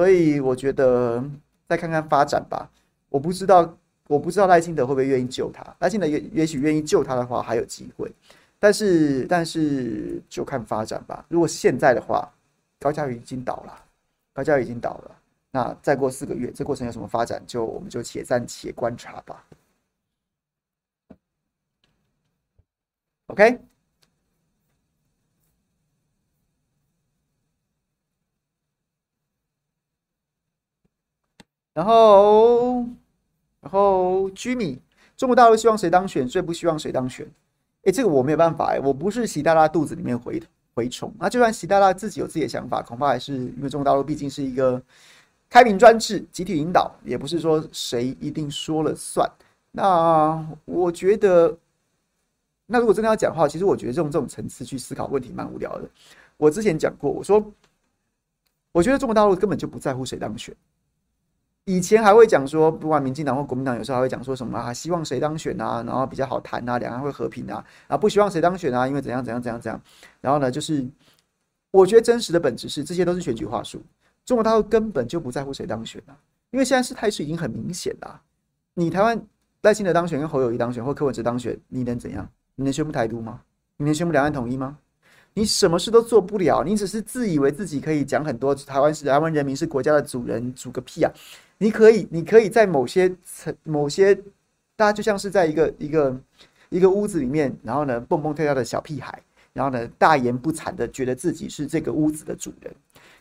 [0.00, 1.22] 所以我觉得
[1.68, 2.70] 再看看发展吧。
[3.10, 3.76] 我不知道，
[4.08, 5.62] 我不知道赖清德会不会愿意救他。
[5.80, 8.10] 赖清德也也许愿意救他的话，还有机会。
[8.58, 11.22] 但是，但是就看发展吧。
[11.28, 12.26] 如果现在的话，
[12.78, 13.84] 高嘉瑜已经倒了，
[14.32, 15.14] 高嘉瑜已经倒了。
[15.50, 19.44] 那再过四个月，这过程有什么发展，就我们就且暂且观察吧。
[23.26, 23.69] OK。
[31.80, 32.84] 然后，
[33.62, 34.78] 然后居米，
[35.16, 37.26] 中国大陆希望谁当选，最不希望谁当选？
[37.84, 40.42] 哎，这个我没有办法哎，我不是习大大肚子里面蛔
[40.74, 41.10] 蛔虫。
[41.18, 44.82] 那就算习大大自己有自己的想法，恐怕还是因为中国大陆毕竟是一个
[45.48, 49.26] 开明专制、集体领导，也不是说谁一定说了算。
[49.72, 51.56] 那我觉得，
[52.66, 55.88] 那如果真的要讲话，其实我觉得用这种层次去思考问题蛮无聊的。
[56.36, 57.42] 我之前讲过，我说，
[58.70, 60.54] 我觉得中国大陆根本就不在乎谁当选。
[61.66, 69.80] 以前还会讲说，不管民进党或国民党，有时候还会讲说什么啊，希望谁当选啊，然后比较好谈啊，两岸会和平啊，啊，不希望谁当选啊，因为怎样怎样怎样怎样。
[70.20, 70.84] 然后呢，就是
[71.70, 73.80] 我觉得真实的本质是，这些都是选举话术。
[74.24, 76.16] 中国大陆根本就不在乎谁当选啊，
[76.50, 78.20] 因为现在事态是已经很明显了。
[78.74, 79.20] 你台湾
[79.62, 82.28] 赖清德当选跟侯友谊当选或柯文哲当选，你能怎样？
[82.56, 83.42] 你能宣布台独吗？
[83.76, 84.78] 你能宣布两岸统一吗？
[85.34, 91.12] 你什么事都做不了，你只是自以为自己可以讲很多，台湾是台湾人民是国家的主人，主个屁啊！
[91.58, 94.14] 你可以，你可以在某些层、某些，
[94.76, 96.20] 大家就像是在一个一个
[96.68, 102.74] 一个屋子里面，然后呢，蹦蹦跳跳的小屁孩，然后呢，大言不惭的觉得自己是这个屋子的主人。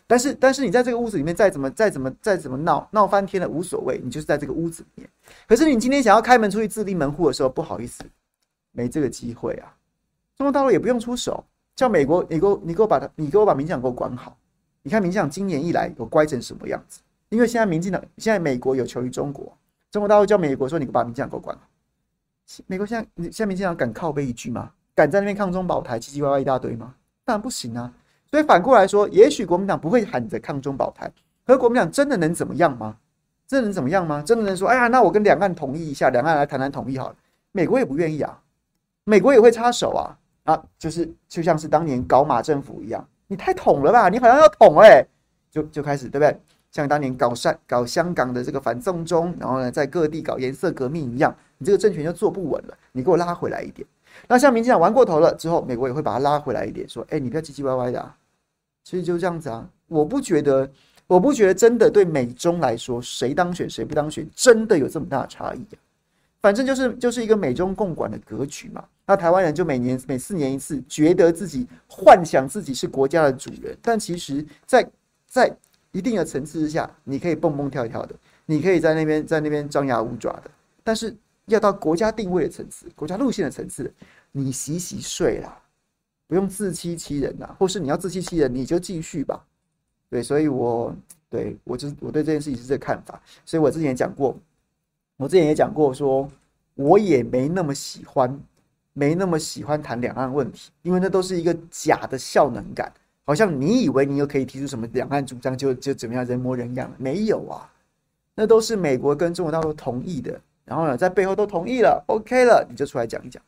[0.07, 5.09] 但是，但是你在这个屋子里面再怎么、再怎么、再怎么闹闹翻天了无所谓，你就是在这个屋子里面。
[5.47, 8.03] 可是你今天想要开门出去自立门户的时候，不好意思，
[8.71, 9.69] 没这个机会啊。
[10.35, 11.45] 中国大陆也不用出手，
[11.79, 14.35] 叫美国，你给我，你给我把它，你给我把民进党给我管好。
[14.81, 16.99] 你看民进党今年以来有乖成什么样子？
[17.29, 19.57] 因为现在民进党，现在美国有求于中国，
[19.89, 21.61] 中国大陆叫美国说：“你把民进党给我管好。”
[22.67, 24.71] 美国现在，现在民进党敢靠背一句吗？
[24.93, 26.95] 敢在那边抗中保台，唧唧歪歪一大堆吗？
[27.23, 27.89] 当然不行啊！
[28.29, 31.09] 所以反过来说，也许国民党不会喊着抗中保台，
[31.45, 32.97] 可是国民党真的能怎么样吗？
[33.47, 34.21] 真的能怎么样吗？
[34.21, 37.15] 真的能说：“哎呀，那我跟两岸统一一下，两岸来谈谈统一好了。”
[37.53, 38.43] 美国也不愿意啊，
[39.05, 40.18] 美国也会插手啊
[40.49, 40.63] 啊！
[40.77, 44.09] 就是就像是当年搞马政府一样，你太统了吧？
[44.09, 45.05] 你好像要统哎、
[45.51, 46.35] 就就开始对不对？
[46.71, 52.77] 像当年搞香搞香港的这个反送中，然后呢，在各地搞颜色革命一样，你这个政权就坐不稳了。
[52.91, 53.87] 你给我拉回来一点。
[54.27, 58.15] 那像民进党玩过头了之后，美国也会把它拉回来一点，说：“哎，你不要唧唧歪歪的啊。”
[58.83, 59.67] 其实就这样子啊。
[59.87, 60.69] 我不觉得，
[61.07, 65.77] 我不觉得真的对美中来说，谁当选谁不当选，真的有这么大的差异啊。
[66.41, 68.83] 反正就是就是一个美中共管的格局嘛。
[69.05, 74.89] 那台湾人就每年每四年一次，觉得自己幻想自己是国家的主人，但其实在，
[75.27, 75.55] 在。
[75.91, 78.13] 一定的层次之下，你可以蹦蹦跳跳的，
[78.45, 80.51] 你可以在那边在那边张牙舞爪的。
[80.83, 83.91] 但是要到国家定位的层次、国家路线的层次，
[84.31, 85.59] 你洗洗睡啦，
[86.27, 87.55] 不用自欺欺人呐。
[87.57, 89.43] 或是你要自欺欺人，你就继续吧。
[90.11, 90.95] 对，所以我
[91.27, 93.19] 对我就我对这件事情是这个看法。
[93.43, 94.37] 所以我之前也讲过，
[95.19, 96.25] 我之前也讲过，说
[96.75, 98.39] 我也没那么喜欢，
[98.93, 102.89] 没那么喜欢谈两岸问题，因为那都是一个假的效能感。
[103.25, 106.89] 好像你以为你又可以提出什么两岸主张就就怎么样人模人样？
[106.97, 107.69] 没有啊，
[108.33, 113.43] 那都是美国跟中国大陆同意的，然后呢，在背后都同意了，OK 了，你就出来讲一讲。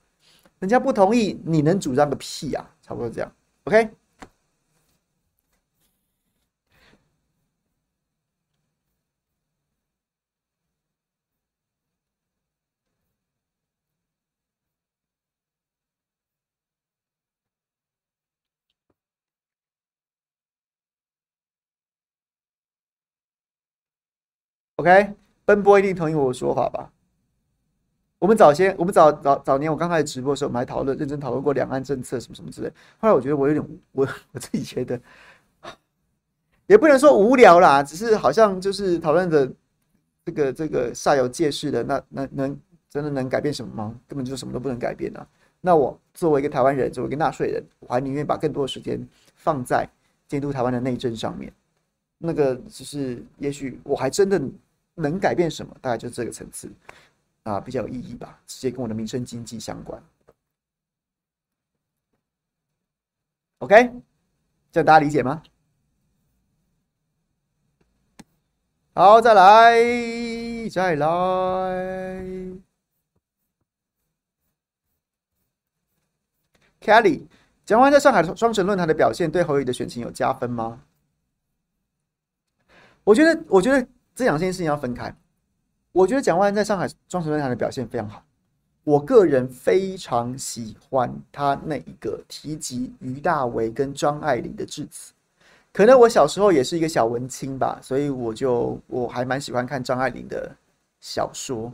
[0.60, 2.70] 人家不同意，你能主张个屁啊？
[2.82, 3.32] 差不多这样
[3.64, 3.90] ，OK。
[24.82, 25.14] OK，
[25.46, 26.92] 奔波一定同意我的说法吧？
[28.18, 32.68] 我们早先，我们早早早年，我刚开始直播的时候，我们还讨论认真讨论过两岸政策什么什么之类。
[32.98, 35.00] 后来我觉得我有点，我 我自己觉得，
[36.66, 39.52] 也不能说无聊啦，只是好像就是讨论的
[40.26, 43.96] 这个这个煞有介事的，那那能真的能改变什么吗？
[44.08, 45.28] 根本就什么都不能改变啊！
[45.62, 49.88] 那我作为一个台湾人，作为一个纳税人，我还宁愿把更多的时间放在
[50.28, 51.54] 监督台湾的内政上面。
[52.18, 54.42] 那个只是，也许我还真的。
[55.02, 55.76] 能改变什么？
[55.82, 56.72] 大概就这个层次
[57.44, 60.02] 啊，比较有意义吧，直接跟我的民生经济相关。
[63.58, 63.92] OK，
[64.72, 65.42] 这样大家理解吗？
[68.94, 71.08] 好，再来，再来。
[76.82, 77.28] Kelly，
[77.66, 80.84] 蒋万在上海双城论坛的表现，对侯友的选情有加分吗？
[83.04, 83.88] 我觉得，我觉得。
[84.16, 85.14] 这两件事情要分开。
[85.92, 88.24] 我觉得蒋万安在上海双城论坛的表现非常好，
[88.84, 95.12] 我个人非常喜欢他那一个提及于大为跟张爱玲的致辞。
[95.74, 100.50] 可能我小时候也是一个小文青吧，所以我就我还蛮喜欢看张爱玲的
[101.00, 101.72] 小说。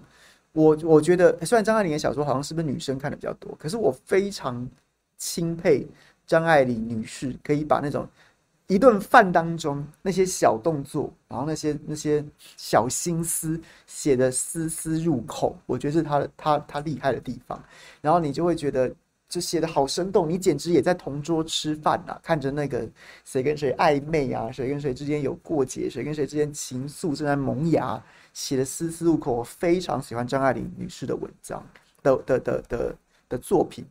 [0.54, 4.68] 我我觉得虽然张爱玲的小说好像是不是女生看的比较多，可是我非常
[5.18, 5.88] 钦佩
[6.26, 8.08] 张爱玲女士可以把那种。
[8.68, 12.24] 一顿饭当中那些小动作，然后那些那些
[12.58, 17.62] 小心思写的丝丝入扣，我觉得是他的他他厉害的地方。
[18.02, 18.94] 然后你就会觉得，
[19.30, 22.86] 就写的好生动，你简直也在同桌吃饭呐，看着那个
[23.24, 28.04] 谁跟谁暧昧啊，谁跟谁之间有过节，谁跟谁之间情愫正在萌芽，
[28.34, 29.32] 写的丝丝入扣。
[29.32, 31.66] 我非常喜欢张爱玲女士的文章
[32.04, 32.96] 的的的的
[33.30, 33.86] 的作品，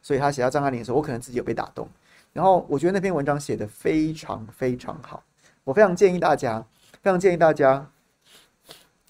[0.00, 1.86] 所以她写到张爱玲的时候，我可能自己有被打动。
[2.32, 5.22] 然后我觉得那篇文章写得非常非常好，
[5.64, 6.64] 我非常建议大家，
[7.02, 7.86] 非常建议大家，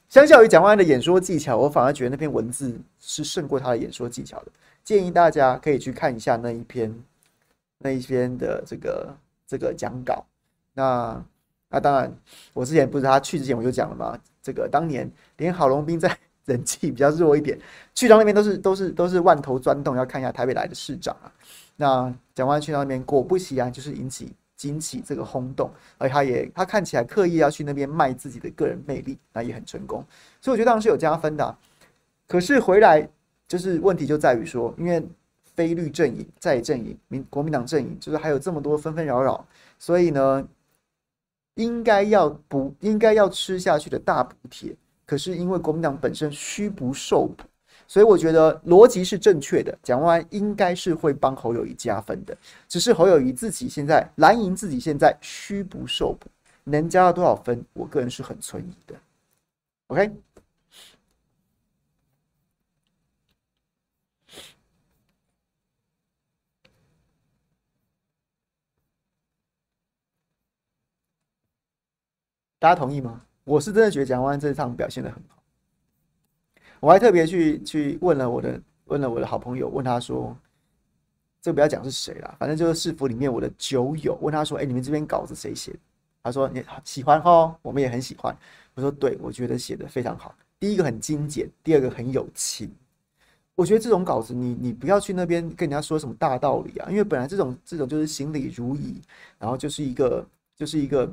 [0.08, 4.52] 相较于蒋万安的演说技巧，我反而觉得那篇文字是胜过他的演说技巧的。
[4.82, 6.92] 建议大家可以去看一下那一篇，
[7.78, 10.26] 那一篇的这个这个讲稿。
[10.74, 11.24] 那
[11.68, 12.12] 那当然，
[12.52, 17.56] 我之前不是他去之前我就讲了嘛，这个当年连郝龙斌在人气比较弱一点，
[17.94, 21.30] 去到那边都是都是都是万头钻动，要看一下台北来的市长啊。
[21.82, 25.68] 那蒋万去那边，果不其然，就是引起惊起这个轰动，
[25.98, 30.04] 而他也他看起来刻意要去那边卖自己的个人魅力，那也很成功，
[30.40, 31.58] 所以我觉得当然是有加分的。
[32.28, 33.06] 可是回来
[33.48, 35.04] 就是问题就在于说，因为
[35.56, 39.44] 非绿阵营在阵营民国民党阵营，就是还有这么多纷纷扰扰，
[39.76, 40.46] 所以呢，
[41.56, 44.72] 应该要补应该要吃下去的大补贴，
[45.04, 47.42] 可是因为国民党本身虚不受补。
[47.92, 52.34] 所以我觉得逻辑是正确的，蒋万安应该是会帮侯友谊加分的，
[52.66, 56.26] 只是侯友谊自己现在蓝营自己现在虚不受补，
[56.64, 58.98] 能加到多少分，我个人是很存疑的。
[59.88, 60.10] OK，
[72.58, 73.26] 大家同意吗？
[73.44, 75.41] 我是真的觉得蒋万安这场表现的很好。
[76.82, 80.36] 我还特别去去问了我的问了我的好朋友，问他说，
[81.40, 85.78] 这个不要讲是谁啦，反正就是市府里面我的酒友，问他说，哎，你们这边稿子谁写的？
[86.24, 88.36] 他说你喜欢哦，我们也很喜欢。
[88.74, 90.34] 我说对，我觉得写的非常好。
[90.58, 92.68] 第一个很精简，第二个很有情。
[93.54, 99.00] 我觉得这种稿子你你不要去那边跟人家说什么大道理啊，因为本来这种这种就是行礼如仪，
[99.38, 101.08] 然后就是一个就是一个。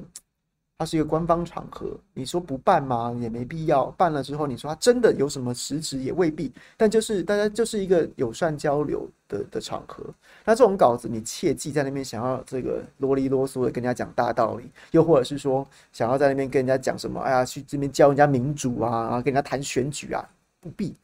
[0.80, 3.14] 它是一个官方场合，你说不办嘛？
[3.20, 3.88] 也没必要。
[3.98, 6.50] 办了之后，你说它真的有什么实质，也未必。
[6.78, 10.02] 但就是大家就是一个友善交流的的场合。
[10.46, 17.20] 那这种稿子，你切记在那边想要这个啰里啰嗦的跟人家讲大道理，又或者是说想要在那边跟人家讲什么？
[17.20, 20.26] 哎呀，去这边教人家民主啊，然后跟人家谈选举啊，
[20.62, 20.96] 不必。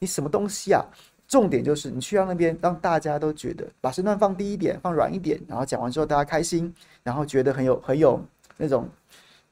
[0.00, 0.84] 你什么东西啊？
[1.28, 8.20] 重点就是你去到那边，让大家都觉得把身段放低一点，放软一点，然后讲完之后大家开心，然后觉得很有很有
[8.56, 8.88] 那种。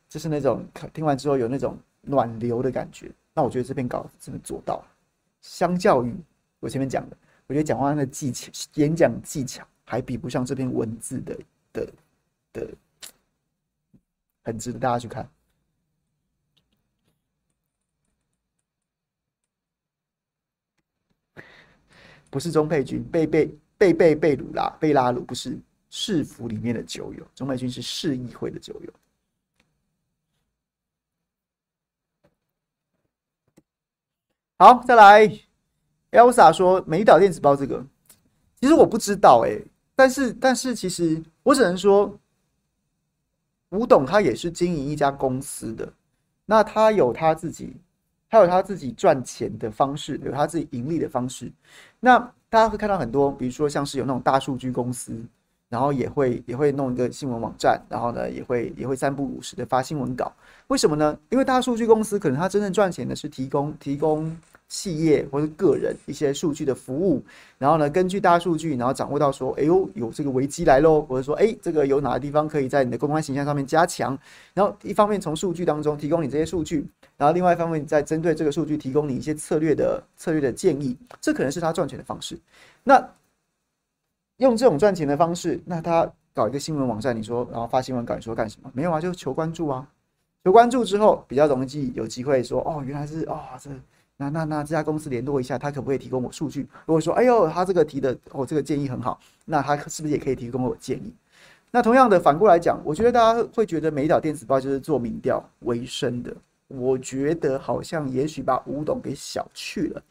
[0.08, 4.86] 就是那种听完之后有那种暖流的感觉，那我觉得这篇稿子真的做到了。
[5.42, 6.14] 相较于
[6.60, 7.16] 我前面讲的，
[7.46, 11.38] 我觉得讲话的技巧、演讲技巧还比不上这篇文字的
[11.72, 11.92] 的
[12.52, 12.68] 的，
[14.42, 15.28] 很值得大家去看。
[22.30, 28.92] 不是中佩君，贝贝贝贝贝鲁拉贝拉鲁，不是市府里面的酒友，中佩君是市议会的酒友。
[34.60, 35.30] 好，再来
[36.10, 37.86] ，Elsa 说美岛电子报这个，
[38.60, 39.56] 其实我不知道哎、
[39.94, 42.12] 但是但是其实我只能说，
[43.68, 45.92] 吴董他也是经营一家公司的，
[46.44, 47.76] 那他有他自己。
[48.30, 51.50] 他有他自己赚钱的方式，有他自己盈利的方式。
[51.98, 52.18] 那
[52.50, 55.18] 大家会看到很多，比如说像是有那种大数据公司，
[55.70, 60.30] 然后也会也会弄一个新闻网站，然后呢也会也会三不五时的发新闻稿。
[60.68, 61.18] 为什么呢？
[61.28, 64.34] 因为大数据公司可能它真正赚钱的是提供提供。
[64.70, 67.24] 企业或者个人一些数据的服务，
[67.56, 74.18] 然后呢，根据大数据，然后掌握到说，哎呦，有这个危机来喽，或者说，哎，这个有哪个地方可以在你的公关形象上面加强，
[74.52, 82.38] 然后一方面从数据当中提供你这些数据，然后另外一方面再针对这个数据提供你一些策略的策略的建议，这可能是他赚钱的方式。
[82.84, 83.02] 那
[84.36, 88.70] 用这种赚钱的方式，那他搞一个新闻网站，你说，然后发新闻稿，你说干什么？
[88.74, 89.88] 没有啊，就是求关注啊，
[90.48, 93.68] 有关注之后比较容易有机会说，哦，原来是哦这。
[94.16, 96.62] 那那那这家公司联络一下，他可不可以提供我数据？
[96.86, 101.12] 如果说，哎呦，他这个提的，哦，这个建议很好，那他是不是也可以提供我建议？
[101.70, 106.34] 那同样的，反过来讲，我觉得大家会觉得美岛电子报就是做民调为生的，
[106.68, 110.02] 我觉得好像也许把吴董给小觑了。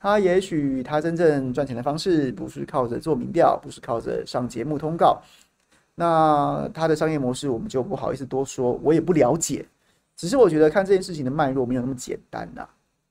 [0.00, 5.20] 他也许他真正赚钱的方式不是靠着做民调，不是靠着上节目通告。
[5.98, 9.66] 那他的商业模式我们就不好意思多说，我也不了解。
[10.14, 12.66] 只是我觉得看这件事情的脉络没有那么简单呐、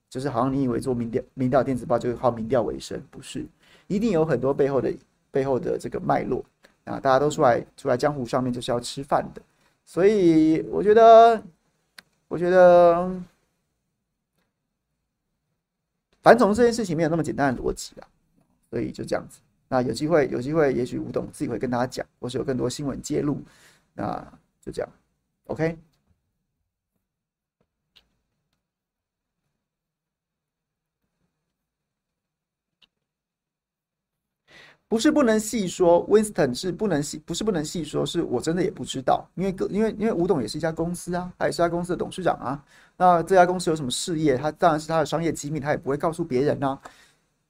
[0.08, 3.44] 就是好像你以为做民调、民调电子报就靠民调为生，不是，
[3.86, 4.92] 一定有很多背后的
[5.30, 6.44] 背后的这个脉络
[6.84, 6.98] 啊！
[6.98, 9.42] 大家都出来出来江湖上面就是要吃饭的，
[9.84, 11.42] 所以我觉得，
[12.28, 13.08] 我觉得，
[16.22, 18.08] 反正这件事情没有那么简单的逻辑啊，
[18.70, 19.40] 所以就这样子。
[19.68, 23.42] 那有机会，有机会，也许吴董自己会跟大家讲，或是有更多新闻揭露，
[23.94, 24.24] 那
[24.60, 24.88] 就这样
[25.46, 25.76] ，OK。
[34.88, 42.64] 不是不能细说，Winston 是不能细，不是不能细说，是我真的也不知道，因为个因为因为吴董也是一家公司啊，他也是家公司的董事长啊，
[42.96, 46.80] 那这家公司有什么事业，他当然是他的商业机密，他也不会告诉别人啊。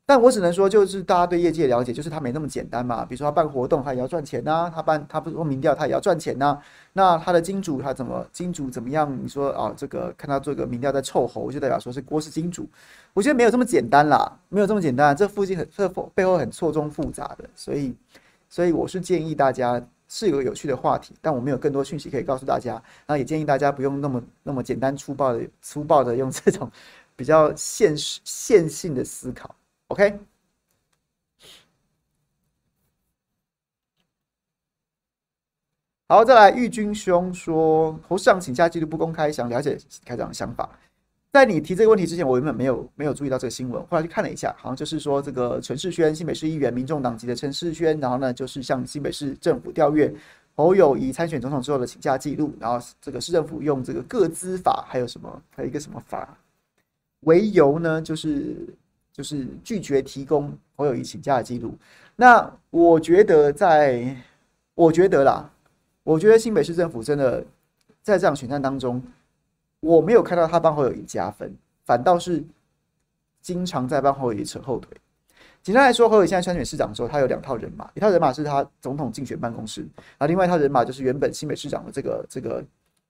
[0.08, 3.04] 但我只能说，就是大家对业界了解，就是他没那么简单嘛。
[3.04, 6.56] 比如说他办活动，他也要赚钱呐、他办他不是说民调，他也要赚钱呐、
[6.92, 9.12] 那他的金主他怎么金主怎么样？
[9.20, 12.68] 你说啊，这个看他做个民调在凑合，就代表说是郭氏金主。
[13.14, 15.16] 我觉得没有这么简单啦，没有这么简单。
[15.16, 17.92] 这附近很这背后很错综复杂的，所以
[18.48, 22.80] 所以我是建议大家是有有趣的话题，但我没有更多讯息可以告诉大家。
[23.08, 26.70] 那也建议大家不用那么那么简单粗暴的粗暴的用这种
[27.16, 29.52] 比较现实线性的思考。
[29.88, 30.18] OK。
[36.08, 40.70] 好，再来，玉军兄说，侯市长请假记录不公开，想了解开长的想法。
[41.32, 50.12] 在你提这个问题之前，我原本没有没有注意到这个新闻，后来去看了一下，好像就是说这个陈世轩，新北市议员，民众党籍的陈世轩，然后呢，就是向新北市政府调阅
[50.54, 56.38] 侯友宜参选总统之后的请假记录，然后这个市政府用这个个资法还有什么，还有一个什么法
[57.20, 58.56] 为由呢，就是
[59.16, 61.74] 就是拒绝提供侯友谊请假的记录。
[62.16, 64.14] 那我觉得在，
[64.74, 65.50] 我觉得啦。
[66.02, 67.40] 我觉得新北市政府真的
[68.02, 69.02] 在这场选战当中，
[69.80, 72.44] 我没有看到他帮侯友谊加分，反倒是
[73.40, 74.94] 经常在帮侯友谊扯后腿。
[75.62, 82.62] 简单来说，侯友宜现在参选市长的时候，他有两套人马，一套人马是他总统竞选办公室，啊，另外一套人马就是原本新北市长的这个这个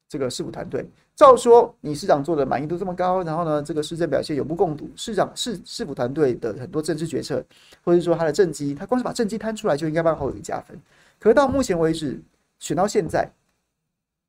[0.08, 0.84] 这个市府团队。
[1.14, 7.42] 照说你市长做的满意度这么高，然后呢，这个市政表现有目共睹，市长市市府团队的很多政治决策，
[7.82, 10.78] 或者说他的政绩，他光是把政绩摊出来就应该帮侯友宜加分。
[11.18, 12.20] 可是到目前为止，
[12.58, 13.26] 选到现在，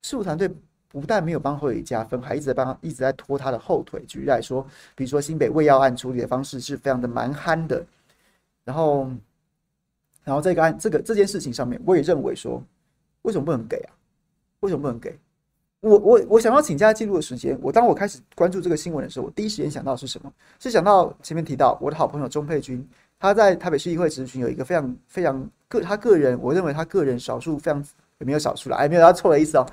[0.03, 0.49] 事务团队
[0.87, 4.01] 不但没有帮侯友宜加分，还一直在帮，一直在拖他的后腿。
[4.07, 4.65] 举例来说，
[4.95, 7.85] 比如说新北胃药案处理的方式是非常的蛮憨的。
[8.63, 9.09] 然后，
[10.23, 12.63] 然后这个案，这个这件事情上面，我也认为说，
[13.23, 13.91] 为什么不能给啊？
[14.61, 15.17] 为什么不能给？
[15.81, 20.31] 我我我想要请假记录的时间，我当我开始关注这个新闻的时候，我第一时间想到是什么？
[20.59, 22.87] 是想到前面提到我的好朋友钟佩君，
[23.19, 27.85] 他在台北市议会执行有一个非常非常个他个人，我认为他个人少数非常。
[28.19, 29.65] 也没有少数了，哎，没有他错了意思哦。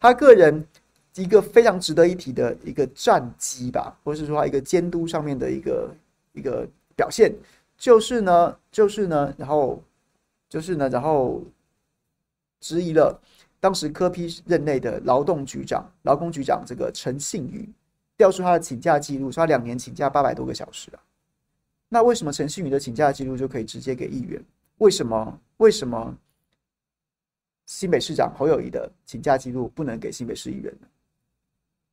[0.00, 0.66] 他个人
[1.14, 5.94] 一个非常值得一提的一个战绩吧，或是说一个监督上面的一个
[6.32, 7.32] 一个表现，
[7.78, 9.80] 就是呢，就是呢，然后
[10.48, 11.40] 就是呢，然后
[12.58, 13.16] 质疑了
[13.62, 17.68] 当时柯批任内的劳动局长、劳工局长这个陈信宇
[18.16, 20.98] 调出他的请假记录，说他两年请假八百多个小时啊。
[21.88, 24.42] 那为什么陈信宇的请假记录就可以直接给议员？
[24.78, 25.38] 为什么？
[25.58, 26.12] 为什么
[27.66, 30.88] 新北市长侯友宜的请假记录不能给新北市议员呢？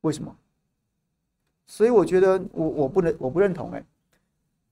[0.00, 0.36] 为什么？
[1.68, 3.84] 所以我觉得我我不能我不认同哎、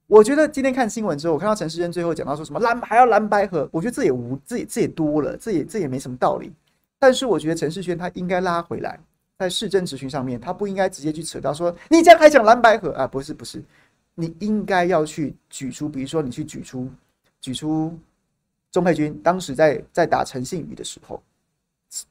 [0.07, 6.51] 我觉得今天看新闻之后，我看到陈世珍最后讲到说什么蓝还要蓝白合，我觉得这也无这也这也多了，这也这也没什么道理。
[6.99, 8.99] 但是我觉得陈世轩他应该拉回来，
[9.37, 13.07] 在市政咨询上面，他不应该直接去扯到说你这样还讲蓝白合啊？
[13.07, 13.63] 不是不是，
[14.15, 16.89] 你应该要去举出，比如说你去举出
[17.39, 17.97] 举出
[18.71, 21.23] 钟佩君当时在在打陈信宇的时候，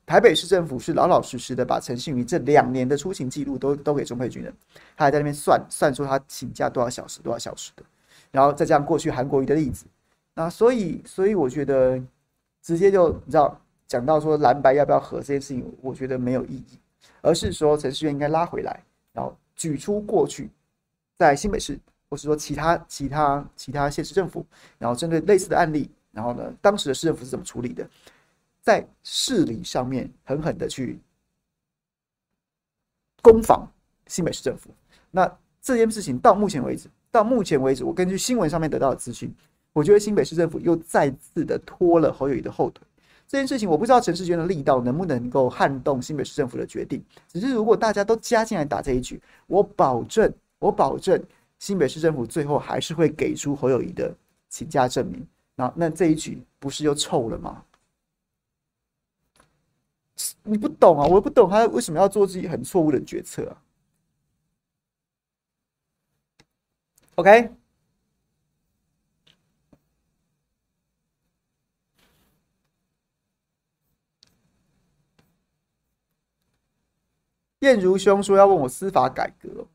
[0.07, 4.53] 台北市政府是老老实实的把陈信宇这两年的出勤记录都都给钟佩君了，
[4.97, 7.83] 他还在那边算算出他请假多少小时多少小时的。
[8.31, 9.87] 然后再这样过去韩国瑜的例子，
[10.35, 11.99] 那所以所以我觉得
[12.63, 13.59] 直接就你知道
[13.89, 16.79] 讲到说蓝白要不要合这件事情，我觉得没有意义，
[17.23, 20.49] 而是说陈世元应该拉回来，然后举出过去
[21.17, 21.77] 在新北市
[22.09, 24.47] 或是说其他其他其他县市政府，
[24.79, 27.89] 然后针对类似的案例，然后呢当时的市政府是怎么处理的，
[28.61, 31.01] 在市里上面狠狠的去
[33.23, 33.67] 攻防
[34.07, 34.71] 新北市政府。
[35.11, 35.27] 那
[35.61, 36.89] 这件事情到目前为止。
[37.11, 39.35] 到目前为止，我根据新闻上面得到的资讯，
[39.73, 42.87] 我觉得新北市政府又再次的拖了侯友宜的后腿。
[43.29, 47.05] 这件事情我不知道陈世娟的力道能不能够撼动新北市政府的决定。
[47.29, 51.23] 只是如果大家都加进来打这一局，我保证，我保证
[51.59, 54.13] 新北市政府最后还是会给出侯友谊的
[54.49, 55.25] 请假证明。
[55.55, 57.63] 那那这一局不是又臭了吗？
[60.43, 63.55] 你不懂啊，我不懂他为什么要做自己很错误的决策啊。
[67.17, 67.53] OK，
[77.61, 79.67] 燕如兄说要问我司法改革，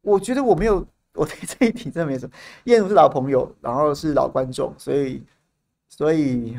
[0.00, 2.34] 我觉得我没有， 我对这一题真的没什么。
[2.64, 5.22] 燕如是老朋友，然后是老观众，所以
[5.88, 6.58] 所以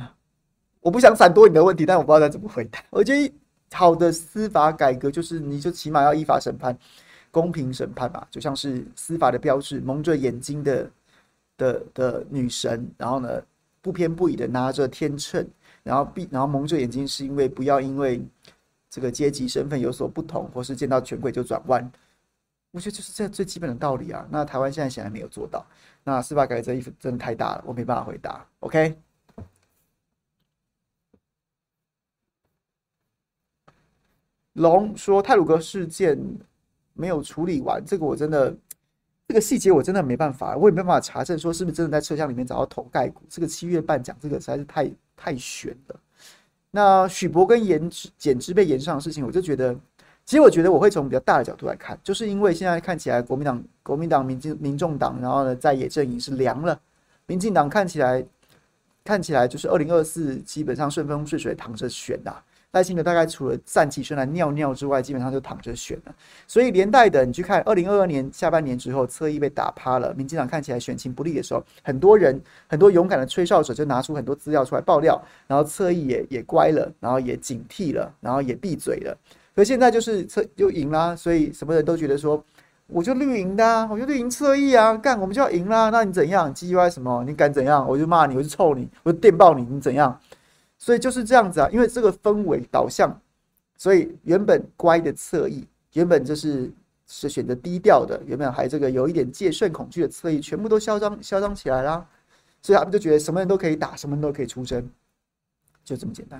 [0.81, 2.83] 我不想闪躲你的问题，但我不知道该怎么回答。
[2.89, 3.33] 我觉得
[3.71, 6.77] 好的司法改革就是，你就起码要依法审判。
[7.31, 10.91] 公平审判吧，就像是司法的标志，蒙着眼睛的
[11.57, 13.41] 的的女神，然后呢，
[13.81, 15.43] 不偏不倚的拿着天秤，
[15.81, 18.21] 然后闭，然后蒙着眼睛，是因为不要因为
[18.93, 21.91] 这个阶级身份有所不同，或是见到权贵就转弯。
[22.69, 24.23] 我觉得就是这最基本的道理啊。
[24.29, 25.65] 那台湾现在显然没有做到。
[26.03, 28.45] 那司法改革衣服真的太大了，我没办法回答。
[28.59, 28.95] OK，
[34.53, 36.15] 龙说泰鲁格事件。
[36.95, 38.55] 没有处理完，这个我真的，
[39.27, 43.23] 这个细节我真的没办法，我也没办法查证说是不是真的在车厢里面找到头盖骨。
[43.27, 45.99] 这个七月半讲这个实在是太太悬了。
[46.75, 49.75] 那许博跟颜简之被严上的事情，我就觉得，
[50.25, 56.79] 其实我觉得我会从比较大的角度来看，就是因为现在看起来国民党、国民党、民进、民众党，然后呢在野阵营是凉了，
[57.27, 58.25] 民进党看起来
[59.03, 62.35] 看起来就是二零二四基本上顺风顺水躺着选的、
[62.73, 66.15] 赖清德大概除了站起身来尿尿之外，基本上就躺着选了。
[66.47, 79.15] 所以连带的，你去看二零二二年下半年之后，侧翼被打趴了，民进党看起来选情不利的时候，很多人很多勇敢的吹哨者就拿出很多资料出来爆料，然后侧翼也也乖了，然后也警惕了，然后也闭嘴了。
[79.55, 82.43] 可现在就是侧就赢啦，所以什么人都觉得说，
[82.87, 85.91] 我就绿营的啊，我就绿营侧翼啊，干我们就要赢啦。
[85.91, 86.51] 那你怎样？
[86.55, 87.23] 叽歪什么？
[87.23, 87.87] 你敢怎样？
[87.87, 90.19] 我就骂你，我就臭你，我就电爆你，你怎样？
[90.83, 93.09] 所以就是这样子啊，因为这个氛围导向，
[93.77, 96.69] 所以原本乖的侧翼，原本就是
[97.07, 102.05] 是选择低调的，原本还这个有一点戒慎恐惧的侧翼，全部都嚣张嚣张起来啦。
[102.61, 104.85] 所以他们就觉得什么人都可以打，什么人都可以出征，
[105.85, 106.37] 就这么简单。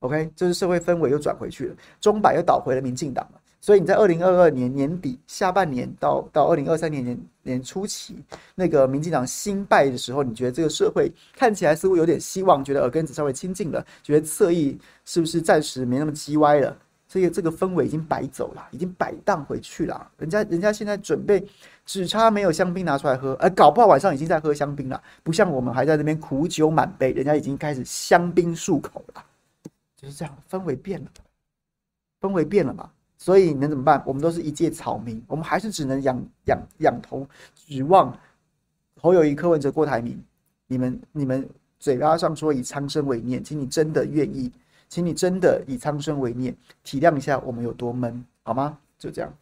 [0.00, 3.40] OK，这是社会氛围又转回去了，钟摆又倒回了民进党了。
[3.60, 8.16] 所以你在二零二二年年底下半年到到二零二三年年年初期，
[8.54, 16.76] 那个民进党新败的时候，你觉得这个社会看起来似乎有点希望，觉得耳根子稍微清净了，觉得侧翼是不是暂时没那么叽歪了？
[17.10, 20.10] 所以这个氛围已经摆走了，已经摆荡回去了。
[20.18, 21.42] 人家人家现在准备
[21.86, 29.24] 只差没有香槟拿出来喝，而搞不好晚上已经在喝香槟了，不像我们还在那边苦酒满杯，人家已经开始香槟漱口了。
[29.96, 31.08] 就是这样，氛围变了，
[32.20, 32.90] 氛围变了嘛。
[33.18, 34.00] 所以能怎么办？
[34.06, 38.16] 我们都是一介草民，我们还是只能仰仰仰头指望
[39.00, 40.18] 侯友谊、柯文哲、郭台铭。
[40.68, 41.46] 你们你们
[41.80, 44.52] 嘴巴上说以苍生为念，请你真的愿意，
[44.88, 48.78] 请你真的以苍生为念，体谅一下我们有多闷，好吗？
[48.98, 49.32] 就这样。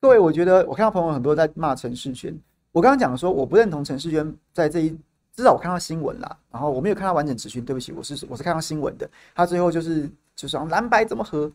[0.00, 2.32] 各位，我觉得我看到朋友很多在骂陈世轩。
[2.70, 4.90] 我刚刚讲说，我不认同陈世轩在这一，
[5.34, 7.64] 至少我看到新闻啦，然后我没有看到完整质询。
[7.64, 9.10] 对不起，我是我是看到新闻的。
[9.34, 11.50] 他最后就是就是蓝白怎么合，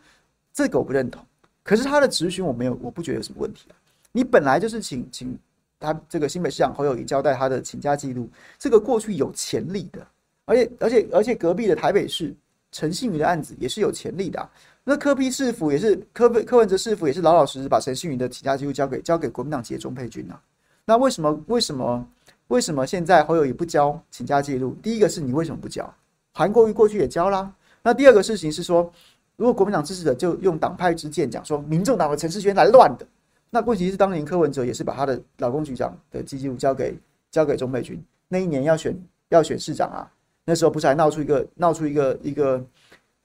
[0.52, 1.26] 这个我不认同。
[1.64, 3.76] 可是他的质询我没有，我不觉得有什么问题啊。
[4.12, 5.40] 你本来就是请请
[5.80, 8.30] 他这个新北市长侯友宜交代他的请假记录，
[8.60, 10.06] 这个过去有潜力的，
[10.44, 12.36] 而且而且而且隔壁的台北市
[12.74, 14.50] 陈信宇的案子也是有潜力的啊。
[14.86, 20.40] 那柯 P 市府也是柯柯文哲市府也是老老实实把陈信云的请假记录交给交给国民党籍的钟佩君啊。
[20.86, 22.06] 那为什么为什么
[22.48, 24.76] 为什么现在侯友宜不交请假记录？
[24.84, 25.92] 第一个是你为什么不交？
[26.34, 27.50] 韩国瑜过去也交啦。
[27.82, 28.92] 那第二个事情是说，
[29.38, 33.08] 如果国民党支持者就用党派之见讲说，民众党的陈世轩来乱的，
[33.50, 36.98] 那问题是当年柯文哲也是把他的老公局长的记录交给
[37.32, 38.94] 交给钟佩君，那一年要选
[39.30, 40.12] 要选市长啊，
[40.44, 42.62] 那时候不是还闹出一个闹出一个一个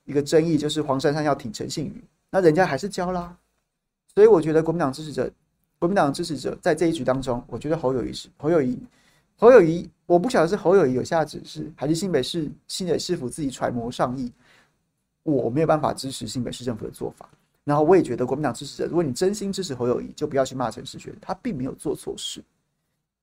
[0.09, 3.37] 一个争议，就是黄珊珊要挺陈信妤，那人家还是交啦。
[4.15, 5.31] 所以我觉得国民党支持者。
[5.81, 8.77] 国民党支持者在这一局当中，我觉得侯友宜是侯友宜，
[9.37, 14.33] 侯友宜，我不晓得是侯友宜有下指示，还是新北市新北市府自己揣摩上意，
[15.23, 17.31] 我没有办法支持新北市政府的做法。
[17.63, 22.43] 然后我也觉得国民党支持者，如果你真心支持侯友宜，就不要去骂陈世学，他并没有做错事，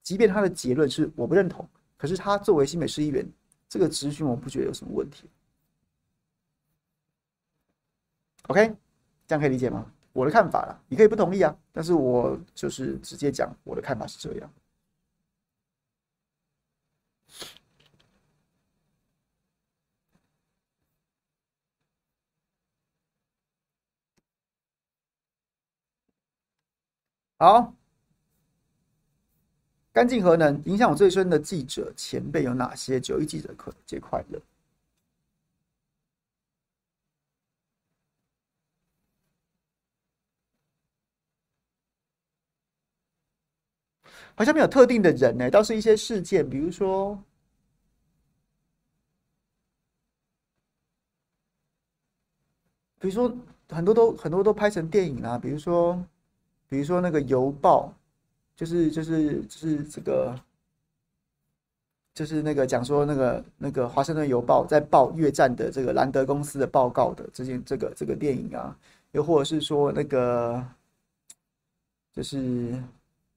[0.02, 1.68] 即便他的结论是我不认同，
[1.98, 3.28] 可是他作为新北市议员，
[3.68, 5.26] 这个质询我不觉得有什么问题。
[8.48, 8.76] OK，
[9.28, 9.92] 这样可以理解吗？
[10.14, 14.50] 我的看法啦，你可以不同意啊，但是我就是直接讲我的看法是这样。
[27.38, 27.74] 好，
[29.92, 33.00] 干净核能影响我最深的记者前辈有哪些？
[33.00, 34.40] 九一记者可节快乐。
[44.38, 47.18] 好像没有特定的人呢，倒是一些事件，比如说，
[53.00, 53.34] 比如说
[53.70, 55.98] 很多都很多都拍成电影啦，比如说，
[56.68, 57.94] 比如说那个邮报，
[58.58, 60.38] 就是就是就是这个，
[62.14, 68.78] 就是那个讲说那个那个华盛顿邮报在报越战的这个兰德公司的报告的这件这个这个电影啊，
[69.14, 70.62] 又或者是说那个，
[72.14, 72.78] 就是。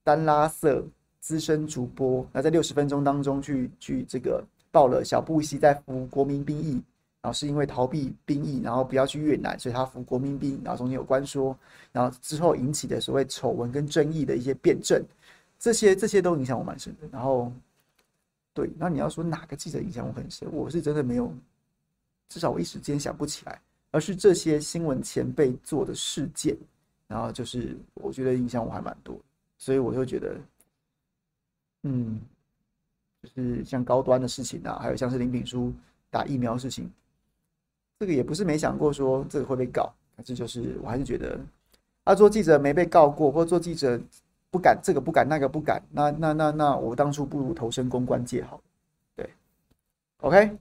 [0.03, 0.83] 丹拉瑟
[1.19, 6.81] 资深主播，那在六十分钟当中去去这个报了小布希在服国民兵役，
[7.21, 11.55] 然后是因为逃避兵役，然后不要去越南，所以他服国民兵，然后中间有关说，
[11.91, 15.03] 然后之后引起的所谓丑闻跟争议的一些辩证，
[15.59, 17.07] 这些这些都影响我蛮深的。
[17.11, 17.51] 然后，
[18.53, 21.31] 对，那你要说哪个记者影响我很深，我是真的没有，
[22.29, 26.55] 至少我一时间想不起来，而是这些新闻前辈做的事件，
[27.07, 29.19] 然后就是我觉得影响我还蛮多。
[29.59, 30.35] 所以我就觉得，
[31.83, 32.19] 嗯，
[33.21, 35.71] 就是像高端的事情啊，还有像是林炳书
[36.09, 36.89] 打疫苗事情，
[37.99, 41.37] 这个也不是没想过说这个会被告，可是就是我还是觉得，
[42.05, 44.01] 啊，做记者没被告过，或做记者
[44.49, 48.61] 不敢这个不敢那个不敢，那那那那我当初不如投身公关界好，
[49.15, 49.29] 对
[50.21, 50.57] ，OK。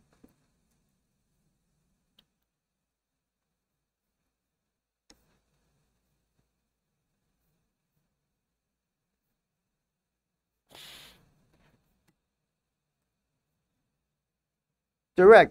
[15.18, 15.50] Direct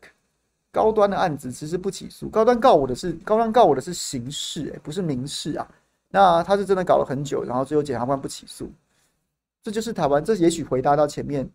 [0.72, 5.68] 高端的案子其实不起诉，高端告我的是高端告我的是刑事，哎，不是民事啊。
[6.10, 8.72] 那他是真的搞了很久，然后最后检察官不起诉，
[9.62, 10.24] 这就是台湾。
[10.24, 11.46] 这也许回答到前面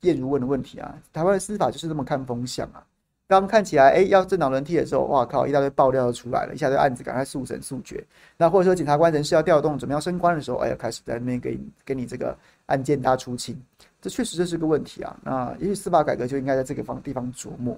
[0.00, 0.98] 叶如问的问题啊。
[1.12, 2.82] 台湾的司法就是这么看风向啊。
[3.28, 8.02] 刚看起来，哎，要政党轮替的时候，哇靠，一大堆爆料都出来了，一下子案子赶快速审速决。
[8.38, 12.34] 那或者说检察官人事要调动，准备要升官的时候，哎呀，开始在那边给你给你这个
[12.66, 13.60] 案件大出清。
[14.06, 15.18] 这确实这是个问题啊！
[15.20, 17.76] 那也许司法改革就应该在这个方地方琢磨。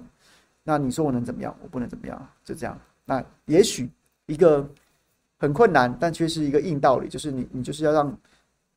[0.63, 1.55] 那你说我能怎么样？
[1.59, 2.79] 我不能怎么样，就这样。
[3.03, 3.89] 那也许
[4.27, 4.63] 一个
[5.39, 8.17] 很困难，但却是一个硬道理，就是你你就是要让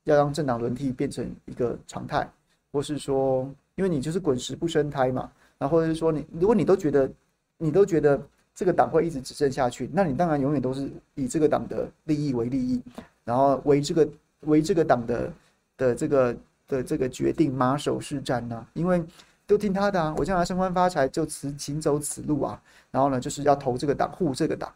[0.04, 2.26] 要让政党轮替变成一个常态，
[2.72, 5.30] 或是说，因为你就是滚石不生胎嘛。
[5.58, 7.10] 那或者是说你，你如果你都觉得
[7.58, 8.18] 你都觉得
[8.54, 12.80] 这个党会一直执政下去，那你当然永远都是以这个党的利益为利益，
[13.26, 14.08] 然后为这个
[14.40, 15.30] 为这个党的
[15.76, 16.34] 的这个。
[16.68, 19.04] 的这个决定马首是瞻呐，因为
[19.46, 22.60] 都听他的啊，我将来升官发财就此行走此路啊。
[22.90, 24.72] 然后呢，就是要投这个党，护这个党。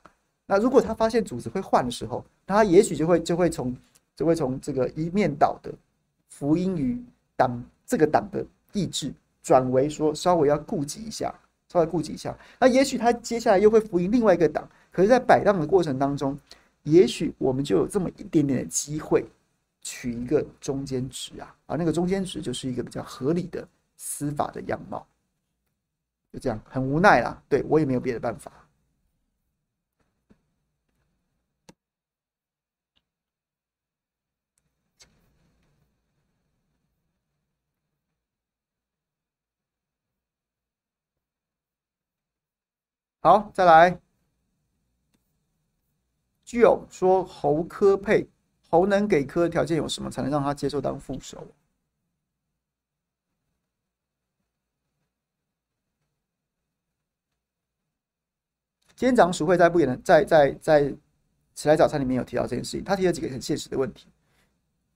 [0.46, 3.76] 那如果他发现组织会换的时候，他也许就会就会从
[4.14, 5.72] 就会从这个一面倒的
[6.28, 7.02] 福音于
[7.36, 9.12] 党这个党的意志，
[9.42, 11.34] 转为说稍微要顾及一下，
[11.72, 12.36] 稍微顾及一下。
[12.60, 16.38] 那也许他接下来又会福音另外一个党，可是，在摆荡的过程当中，
[16.84, 19.24] 也许我们就有这么一点点的机会，
[19.88, 25.06] 取一个中间值啊，而那个中间值就是一个比较合理的司法的样貌。
[26.32, 28.50] 就这样，很无奈啦，对，我也没有别的办法。
[43.20, 44.00] 好，再来。
[46.44, 48.28] 具有说侯柯配，
[48.76, 51.46] 侯能给柯条件有什么，才能让他接受当副手？
[58.94, 60.94] 今天早上淑慧在不演的在在在
[61.54, 64.06] 起来早餐里面有提到这件事情，他提了几个很现实的问题。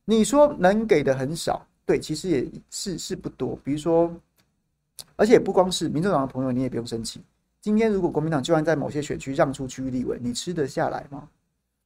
[0.07, 3.55] 你说能给的很少，对，其实也是是不多。
[3.63, 4.11] 比如说，
[5.17, 7.23] 而且不光是民众党的朋友，你也不用生气。
[7.61, 11.29] 今天如果国民党就算在某些选区让出区域立委，你吃得下来吗？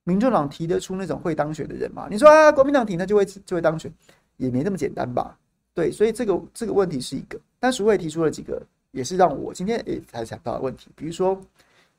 [0.04, 2.06] 民众党提得出那种会当选的人吗？
[2.10, 3.92] 你说啊，国民党提他就会就会当选，
[4.36, 5.36] 也没那么简单吧？
[5.72, 7.38] 对，所以这个这个问题是一个。
[7.58, 10.88] 但淑慧提出了几个，也是让我今天也才想到的问题。
[10.94, 11.40] 比如说，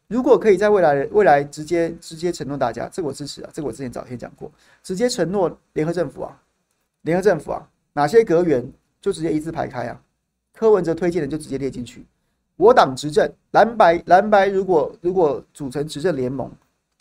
[0.08, 4.52] 如果可以在未来未来直接直接承诺大家，这个我支持啊，这个我之前早先讲过，
[4.84, 6.40] 直接承诺联合政府啊，
[7.02, 8.64] 联合政府啊，哪些阁员
[9.02, 10.00] 就直接一字排开啊，
[10.54, 12.06] 柯文哲推荐的就直接列进去。
[12.56, 16.50] 我党执政，蓝白蓝白如果如果组成执政联盟，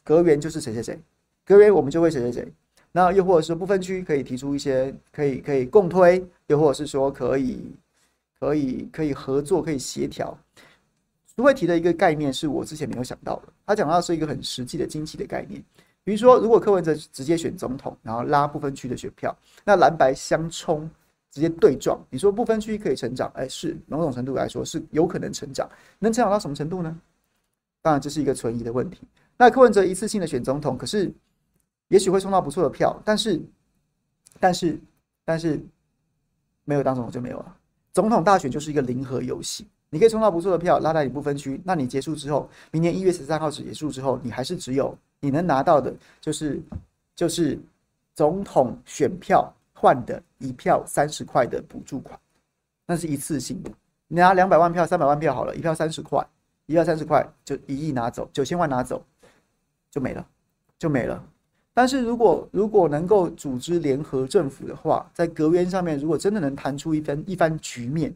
[0.05, 0.99] 隔员就是谁谁谁，
[1.45, 2.53] 隔员我们就会谁谁谁。
[2.93, 7.73] 那又或者是不分区可以提出一些可以可以共推，又或者是说可以
[8.39, 10.39] 可以可以合作可以协调。
[11.35, 15.61] 淑慧提的一个概念是我之前没有想到的，他讲到的是一个很实际的经济的概念，
[16.05, 20.89] 比如说如果柯文哲直接选总统，然后拉不分区的选票，那蓝白相冲。
[21.31, 26.97] 直接对撞，你说不分区可以成长，哎，是某种程度来说是有可能成长，能成长到什么程度呢？
[27.83, 29.01] 当然这是一个存疑的问题。
[29.37, 31.12] 那柯文哲一次性的选总统，可是
[31.89, 33.41] 也许会冲到不错的票，但是
[34.39, 34.80] 但是
[35.24, 35.61] 但是
[36.64, 37.57] 没有当总统就没有了。
[37.93, 46.62] 总统大选就是一个零和游戏，你可以冲到不错的票，拉到你不分区，那你结束之后，明年一月十三号结束之后，你还是只有你能拿到的就是
[47.14, 47.59] 就是
[48.14, 49.53] 总统选票。
[49.76, 52.18] 换的一票三十块的补助款，
[52.87, 53.70] 那是一次性的。
[54.09, 56.26] 你拿两百万票、三百万票好了，一票三十块，
[56.64, 59.05] 一票三十块就一亿拿走，九千万拿走
[59.95, 60.26] 就没了，
[60.76, 61.24] 就没了。
[61.72, 68.12] 但是如果如果能够组织联合政府的话，在阁员上面，如果真的能谈出一番一番局面，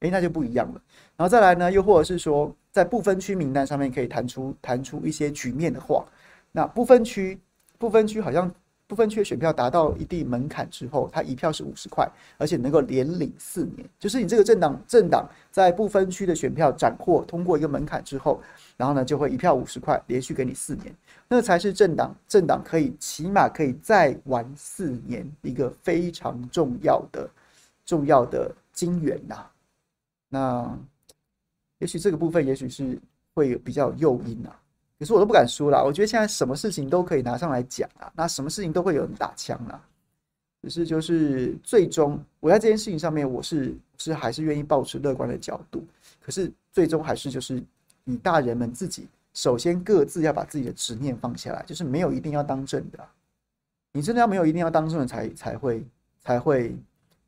[0.00, 0.80] 诶，那就不一样了。
[1.16, 6.06] 然后再来呢，又或者是说，在不分区名单上面可以谈出谈出一些局面的话，
[6.52, 7.36] 那不分区
[7.76, 8.48] 不分区好像。
[8.88, 12.08] 不分区的选票达到一定门槛之后，它一票是五十块，
[12.38, 13.88] 而且能够连领四年。
[13.98, 18.40] 就是你这个政党政党在不分区的选票斩获通过一个门槛之后，
[18.76, 20.94] 然后呢就会一票五十块，连续给你四年，
[21.26, 27.28] 那才是政党政党可以起码可以再玩四年一个非常重要的
[27.84, 29.46] 重要的金源呐。
[30.28, 30.78] 那
[31.78, 32.98] 也许这个部分也许是
[33.34, 34.50] 会有比较有诱因呐。
[34.98, 39.78] 可是我都不敢说啦，我觉得现在什么事情都可以拿上来讲啊，那什么事情都会有人打枪啊。
[40.62, 45.84] 只是就是最终，我在这件事情上面，我是是还是愿意保持乐观的角度。
[46.20, 47.62] 可是最终还是就是
[48.04, 52.98] 你大人们自己，首先各自要把自己的执念放下来，就是没有一定要当政的，
[53.92, 55.84] 你真的要没有一定要当政的才才会
[56.20, 56.74] 才会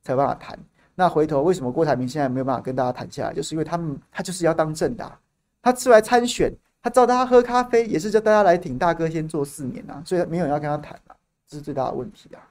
[0.03, 0.59] 才有办法谈。
[0.95, 5.19] 那回头为什么郭台铭现在没有办法跟大家谈下来，就是因为他们他就是要当政的，
[5.61, 6.53] 他出来参选。
[6.83, 11.17] 他招大家喝咖啡，也是叫大家来挺大哥先做四年、啊，所以没有人要跟他谈啊，
[11.47, 12.49] 这是最大的问题啊。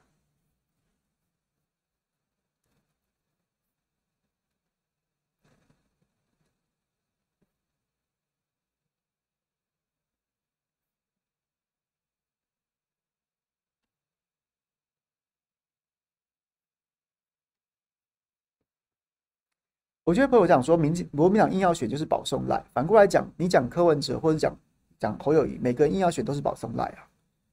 [20.07, 22.63] 我觉得朋友讲说，民进国民党硬要选就是保送赖。
[22.73, 24.57] 反过来讲，你讲柯文哲或者讲
[24.97, 27.03] 讲侯友宜，每个人硬要选都是保送赖啊。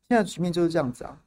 [0.09, 1.19] 现在局面就是这样子啊。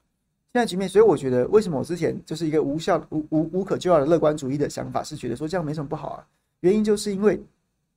[0.54, 6.26] 现在局面，所以我觉得为什么我之前就是一个无效无无无可救药的乐观主义的想法，是觉得说这样没什么不好啊。
[6.62, 7.44] 原因就是因为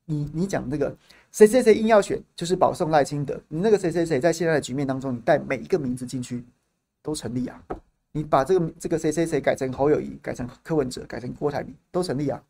[0.03, 0.93] 你你讲那个
[1.31, 6.43] 谁谁谁硬要选就是保送赖清德，你那个谁谁谁在现在的局面当中，你带每一个名字进去
[7.01, 7.63] 都成立啊。
[8.11, 12.43] 你把这个这个谁谁谁改成侯友宜，改成柯文哲，改成郭台铭都成立啊。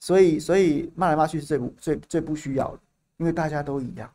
[0.00, 2.80] 所以，所以骂来骂去是最不最最不需要的，
[3.16, 4.12] 因为大家都一样。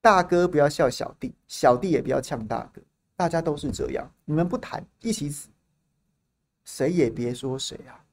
[0.00, 2.80] 大哥不要笑小弟，小弟也不要呛大哥，
[3.16, 4.10] 大家都是这样。
[4.24, 5.48] 你们不谈，一起死，
[6.64, 8.04] 谁也别说谁啊！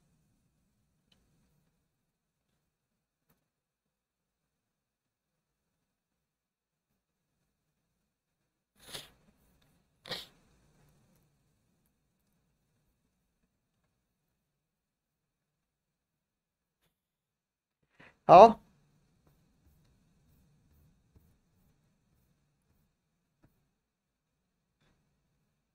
[18.28, 18.59] 好。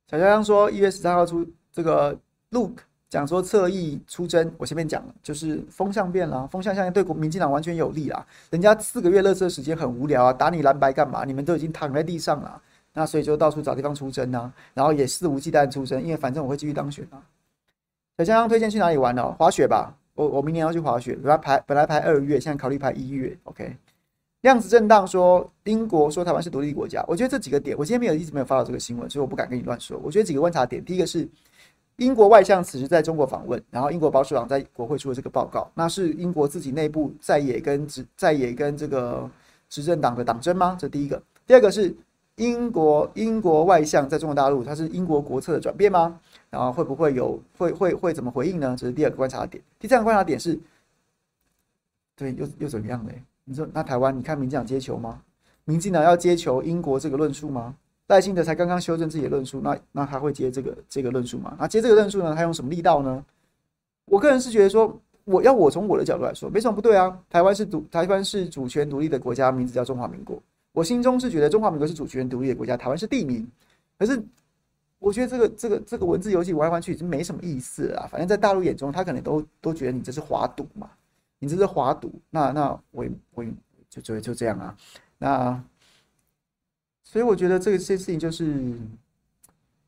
[0.07, 2.15] 小江江说，一月十三号出这个
[2.51, 8.27] Look 讲说侧翼出征，我前面讲了，就是风向变了，风向现在对国民进党完全有利啦。
[8.51, 11.25] 人家四个月垃圾时间很无聊啊，打你蓝白干嘛？
[11.25, 12.61] 你们都已经躺在地上了，
[12.93, 17.25] 那所以就到处找地方出征啊，然后也肆无忌惮出征，因为反正我会继续当选啊。
[18.19, 19.33] 小江江推荐去哪里玩呢？
[19.39, 23.77] 滑雪吧，我我明年要去滑雪，本来排本来排二月，现在考虑排一月，OK。
[24.43, 29.97] 量子震荡说，英国说台湾是独立国家，我觉得这几个点，我今天没有一直没有发到这个新闻，所以我不敢跟你乱说。
[30.03, 31.29] 我觉得几个观察点，第一个是
[31.97, 39.31] 英国外相此时在中国访问，然后英国保守党在国会出了这个报告，那是英国自己内部在野跟执在野跟这个
[39.69, 40.77] 执政党的党争吗？
[40.79, 41.23] 这第一个。
[41.47, 41.95] 第二个是
[42.37, 46.19] 英国英国外相在中国大陆，他是英国国策的转变吗？
[46.51, 48.75] 然后会不会有会会会怎么回应呢？
[48.79, 49.63] 这是第二个观察点。
[49.79, 50.59] 第三个观察点是，
[52.17, 53.13] 对，又又怎么样呢？
[53.45, 55.21] 你说那台湾，你看民进党接球吗？
[55.65, 57.75] 民进党要接球英国这个论述吗？
[58.09, 61.57] 赖清德才刚刚修正自己的论述，那那他会接这个这个论述吗？
[61.59, 62.35] 那接这个论述呢？
[62.35, 63.25] 他用什么力道呢？
[64.07, 67.17] 我个人是觉得说，我要我从我的角度来说，没什么不对啊。
[67.31, 70.43] 台湾是独台湾是主权独立的国家，名字叫中华民国。
[70.73, 73.47] 我心中是觉得中华民国是主权独立的国家，台湾是地名。
[73.99, 74.23] 可是
[74.99, 78.09] 我觉得这个这个这个文字游戏玩来玩去已经没什么意思了。
[78.11, 80.91] 反正在大陆眼中，他可能都都觉得你这是华独嘛。
[81.39, 83.05] 你这是华独，那那我
[83.35, 83.45] 我
[83.91, 84.77] 就就就这样啊，
[85.19, 85.61] 那
[87.03, 88.79] 所以我觉得这个这事情就是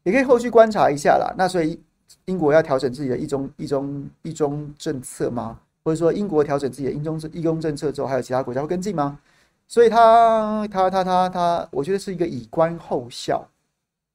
[0.03, 1.33] 也可以后续观察一下啦。
[1.39, 1.81] 那所以
[2.25, 5.61] 英国要调整自己的一中一中一中政策吗？
[5.85, 9.21] 或者说英国调整自己的一中一中政策之后，还有其他国家会跟进吗？
[9.67, 13.47] 所以他他他他他，我觉得是一个以观后效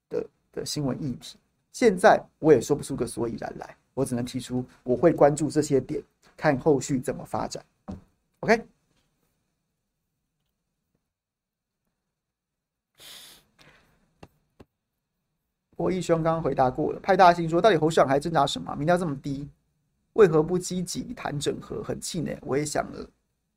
[0.09, 1.37] 的的新闻议题。
[1.71, 6.01] 现在我也说不出个所以然来，我只能提出我会关注这些点。
[6.37, 7.61] 看后续怎么发展
[8.39, 8.65] ，OK。
[15.75, 16.99] 博弈兄刚刚回答过了。
[17.01, 18.73] 派大星说：“到底侯市长还挣扎什么？
[18.77, 19.49] 民调这么低，
[20.13, 21.83] 为何不积极谈整合？
[21.83, 23.09] 很气馁。”我也想了，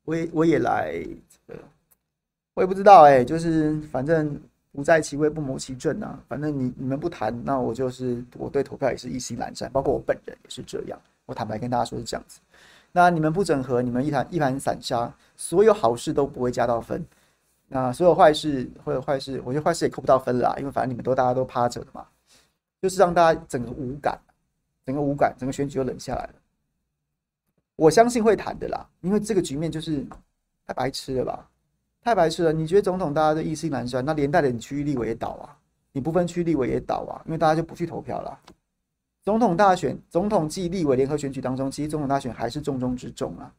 [0.03, 1.01] 我也我也来，
[2.53, 4.39] 我也不知道哎、就是反正
[4.71, 6.19] 不在其位不谋其政啊。
[6.27, 10.99] 反正你你们不谈，那我就是我对投票也是意兴阑珊，包括我本人也是这样。
[11.25, 12.39] 我坦白跟大家说是这样子。
[12.91, 17.03] 那你们不整合，你们一盘一盘散沙，所有好事都不会加到分，
[17.69, 22.05] 那所有坏事或者坏事，我觉得坏事也扣不到分啦，因为反正你们都大家都趴着的嘛，
[22.79, 24.19] 就是让大家整个无感，
[24.85, 26.33] 整个无感，整个选举就冷下来了。
[27.75, 30.05] 我相信会谈的啦，因为这个局面就是
[30.67, 31.49] 太白痴了吧，
[32.03, 32.51] 太白痴了。
[32.51, 35.55] 你觉得总统大家都意兴阑珊，那连带的你区域立委也倒啊，
[35.91, 38.37] 你不分区立委也倒啊，因为大家就不去投票了。
[39.23, 43.49] 总统大选、总统暨立委联合选举当中，其实总统大选还是重中之重啊。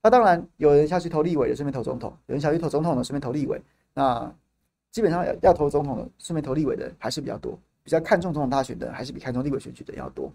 [0.00, 3.60] 那当然，有人下去投立委的，顺便投总统；有人下去投总统的，顺便投立委。
[3.94, 4.32] 那
[4.92, 7.58] 基本上要要投总统的，顺便投立委的还是比较多。
[7.82, 10.30] 比较看重总统大选的，还是比看重立委选举的要多。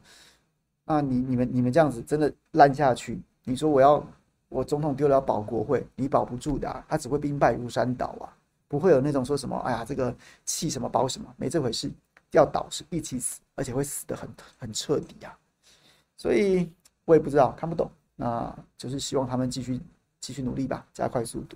[0.84, 4.06] 那你、你们、你们这样子真的烂下去，你说我要
[4.54, 8.30] 我总统丢了保国会，你保不住的啊，他只会兵败如山倒啊，
[8.68, 11.92] 不会有那种说什么哎呀这个弃什么保什么，没这回事。
[12.32, 14.28] 要倒是一起死，而且会死得很
[14.58, 15.38] 很彻底啊！
[16.18, 16.68] 所以
[17.06, 19.80] 我也不知道，看不懂，那就是希望他们继续
[20.20, 21.56] 继续努力吧，加快速度。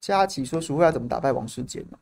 [0.00, 1.96] 佳琪说：“淑慧要怎么打败王世坚呢？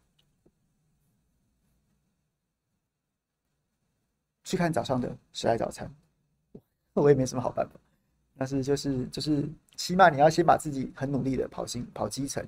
[4.45, 5.91] 去看早上的时代早餐，
[6.93, 7.75] 我也没什么好办法。
[8.37, 12.47] 但是就是就是，起码你要先把自己很努力的跑新跑基层。”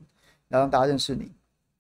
[0.49, 1.33] 然后让大家认识你，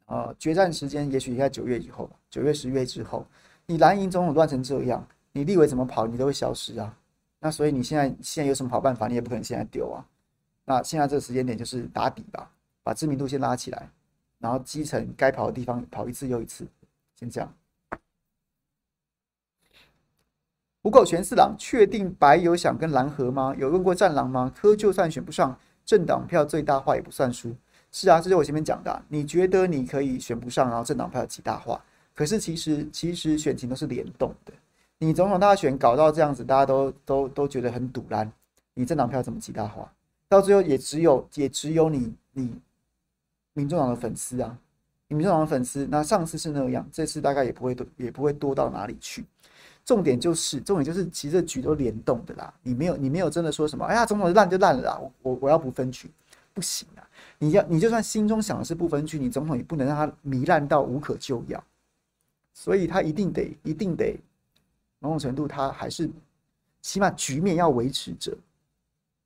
[0.07, 3.25] 啊，决战时间也许在九月以后，九月十月之后，
[3.64, 6.99] 你蓝营总统乱成这样，你立委怎么跑，你都会消失啊。
[7.39, 9.07] 那所以你现在现在有什么好办法？
[9.07, 10.05] 你也不可能现在丢啊。
[10.64, 12.51] 那现在这个时间点就是打底吧，
[12.83, 13.89] 把知名度先拉起来，
[14.41, 16.67] 然后基层该跑的地方跑一次又一次，
[17.14, 17.55] 先这样。
[20.87, 23.53] 虎口全四郎确定白有想跟蓝合吗？
[23.59, 24.53] 有问过战狼吗？
[24.55, 27.53] 柯就算选不上，政党票最大化也不算输。
[27.91, 29.03] 是啊，这是我前面讲的。
[29.09, 31.84] 你觉得你可以选不上，然后政党票极大化，
[32.14, 34.53] 可是其实其实选情都是联动的。
[34.99, 38.30] 你总统大选搞到这样子，大家都都都觉得很堵烂，
[38.72, 39.93] 你政党票怎么极大化？
[40.28, 42.55] 到最后也只有也只有你你
[43.55, 44.57] 民众党的粉丝啊，
[45.09, 45.84] 你民众党的粉丝。
[45.91, 49.24] 那上次是那样，这次大概也不会多，也不会多到哪里去。
[49.87, 52.53] 重点就是重点就是，其实局都联动的啦。
[52.62, 56.11] 你没有你没有真的说什么，哎呀，总统烂就烂了啦，我我我要不分区，
[56.53, 57.09] 不行啊。
[57.39, 61.62] 你要，你就算心中想的是不分区，你总统也不能让他糜烂到无可救药，
[62.53, 64.18] 所以他一定得，一定得，
[64.99, 66.11] 某种程度他还是
[66.82, 68.37] 起码局面要维持着。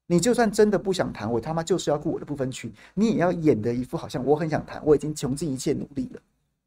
[0.06, 6.20] 你就算真的不想谈，我他妈就是要顾我的不分区，你也要演的一副好像我很想谈，我已经穷尽一切努力了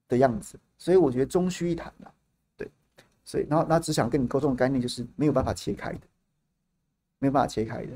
[0.07, 0.57] 的样子。
[0.79, 2.13] 所以我觉得终须一谈了，
[3.25, 6.01] 所以，然后，那只想跟你沟通的概念就是没有办法切开的，
[7.19, 7.91] 没有办法切开的，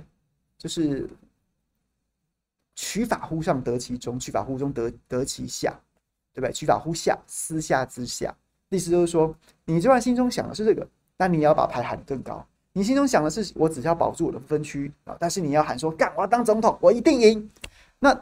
[0.57, 1.09] 就是
[2.75, 5.77] 取法乎上得其中，取法乎中得得其下，
[6.33, 6.51] 对不对？
[6.53, 8.33] 取法乎下，私下之下，
[8.69, 12.45] 意思就是说，你就算心中想的是这个，但你也要把牌喊得更高。
[12.73, 17.49] 你心中想的是，我只要保住我的分区啊，但是你要喊说，干，我要当总统，我一定赢。
[17.99, 18.13] 那，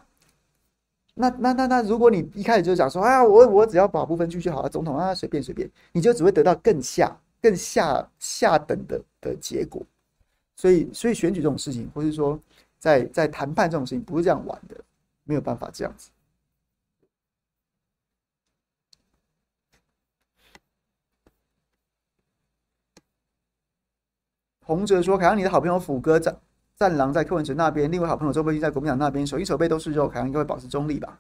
[1.16, 9.82] 那，那，那，那，如果你一开始就讲说，啊，我我只要把部分区就好了，总统啊，随便随便，你就只会得到更下、更下下等的的结果。
[10.58, 12.40] 所以，所以选举这种事情，或是说
[12.78, 14.76] 在在谈判这种事情，不是这样玩的，
[15.24, 16.10] 没有办法这样子。
[24.66, 26.36] 洪哲说：“凯阳，你的好朋友辅哥战
[26.76, 31.20] 战狼在柯文哲那边，另外好朋友周佩君在国民党那边，手心手背都是肉，凯阳应该会保持中立吧？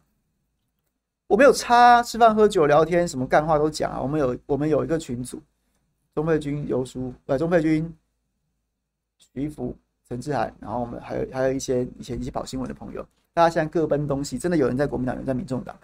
[1.28, 4.02] 我没有差，吃饭喝酒聊天，什么干话都讲啊。
[4.02, 5.42] 我们有我们有一个群组，
[6.14, 7.92] 周佩君、游书，呃，周佩君、
[9.18, 9.76] 徐福、
[10.08, 13.02] 陈志涵，然后我们还有还有一些以前一起跑新闻的朋友，
[13.34, 15.76] 大家现在各奔东西，真的有人在国民党，有人在民众党，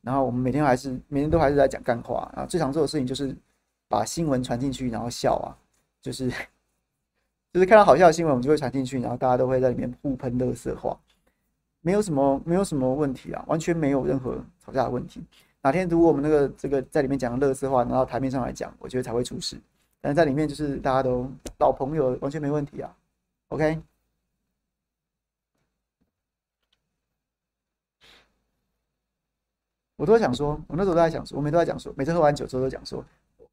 [0.00, 2.44] 然后我们每天还是每天都还是在讲干话啊。
[2.44, 3.34] 最常做的事情就是
[3.88, 5.56] 把新闻传进去，然后笑啊，
[6.00, 6.28] 就是。”
[7.52, 10.98] 就是看到好笑的新闻，我们就会传进去，然后大家都会在里面互喷乐色话，
[11.82, 15.22] 没有什么，没有什么问题啊，完全没有任何吵架的问题。
[15.60, 19.60] 哪天如果我们那个这个在里面讲的垃圾话拿到台面上来讲，我觉得才会出事。
[20.00, 22.96] 但是在里面就是大家都老朋友，完全没问题啊。
[23.48, 23.78] OK，
[29.96, 33.04] 我都在想说，我那时候都在想说，我每都在讲说，每次喝完酒之后都讲说，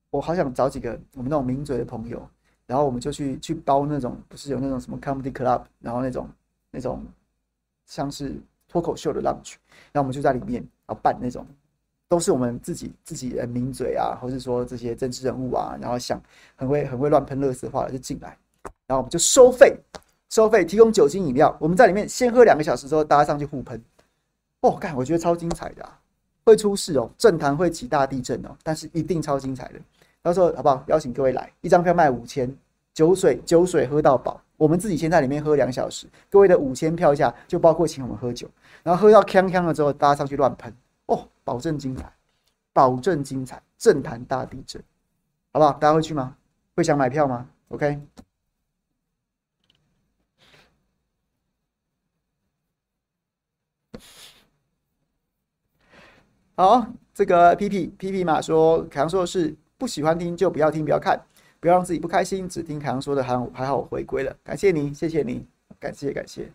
[0.09, 2.27] 我好想找几个我们那种名嘴的朋友。
[2.69, 6.29] 然后我们就去去包那种，不是有那种什么 comedy club，然后那种
[6.69, 7.03] 那种
[7.87, 9.55] 像是脱口秀的 lounge，
[9.91, 11.43] 然后我们就在里面，然后办那种，
[12.07, 16.21] 都是我们自己自己的名嘴啊，或是说这些政治人物啊，然后想
[16.55, 18.37] 很会很会乱喷垃圾话的就进来，
[18.85, 19.75] 然后我们就收费，
[20.29, 23.83] 收费提供酒精饮料，我们在里面先喝两个小时之后，大家上去互喷，
[24.61, 25.83] 哦，干，我觉得超精彩的，
[26.45, 29.79] 会出事哦，政坛会起大地震哦，但是一定超精彩的。
[30.21, 30.83] 到时候好不好？
[30.87, 32.53] 邀请各位来，一张票卖五千，
[32.93, 34.41] 酒水酒水喝到饱。
[34.57, 38.45] 我们自己先在里面喝两小时，各位的五千票价就包括请我们喝酒，
[38.83, 40.73] 然后喝到锵锵了之后，大家上去乱喷
[41.05, 42.11] 哦，保证精彩，
[42.73, 44.83] 保证精彩，政坛大地震，
[45.53, 45.71] 好不好？
[45.73, 46.35] 大家会去吗？
[46.75, 48.01] 会想买票吗？OK。
[56.57, 59.55] 好，这个皮皮皮皮马说，凯阳说的是。
[59.79, 61.19] 不喜欢听就不要听，不要看，
[61.59, 62.47] 不要让自己不开心。
[62.47, 65.47] 只听凯阳说的，还还好，我回归了，感谢你，谢谢你，
[65.79, 66.51] 感谢感谢。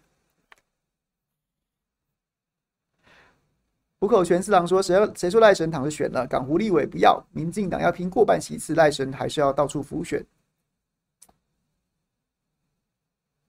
[3.99, 6.27] 虎口全四郎说：“谁要谁说赖神躺着选了？
[6.27, 10.23] 港湖立委不要，民进党要拼过半席次，赖神还是要到处浮选。”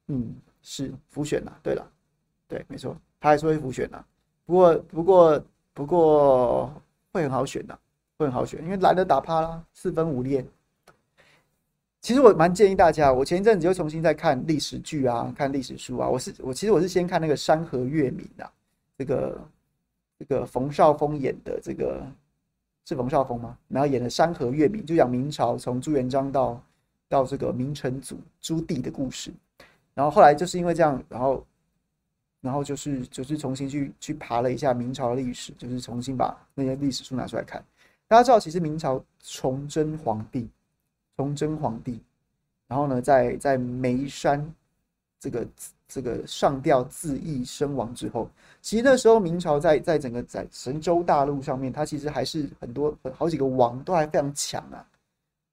[0.08, 1.60] 嗯，是浮选了。
[1.62, 1.92] 对了，
[2.48, 4.08] 对，没错，他还是会浮选了。
[4.46, 7.78] 不过，不过，不过会很好选的。
[8.18, 10.46] 会很好选，因为蓝的打趴啦，四分五裂。
[12.02, 16.08] 其实我蛮建议大家，我前一阵子又重新在看历史剧啊，看历史书啊。
[16.08, 18.52] 我是我其实我是先看那个《山河月明》啊，
[18.98, 19.42] 这个
[20.20, 22.06] 这个冯绍峰演的这个
[22.86, 23.58] 是冯绍峰吗？
[23.68, 26.64] 然后演的《山河月明》，就讲明朝从朱元璋到
[27.10, 29.32] 到这个明成祖朱棣的故事。
[29.96, 31.44] 然后后来就是因为这样，然后
[32.40, 37.66] 然后就是就是重新去去爬了一下明朝的历史，就是重新把那些历史书拿出来看。
[38.08, 40.48] 大家知道，其实明朝崇祯皇帝，
[41.18, 42.00] 崇祯皇帝，
[42.68, 44.48] 然后呢，在在眉山
[45.20, 45.48] 这个
[45.88, 48.30] 这个上吊自缢身亡之后，
[48.62, 54.86] 其实那时候明朝在在整个在神州大陆上面，它其实还是很多好几个王都还非常强啊，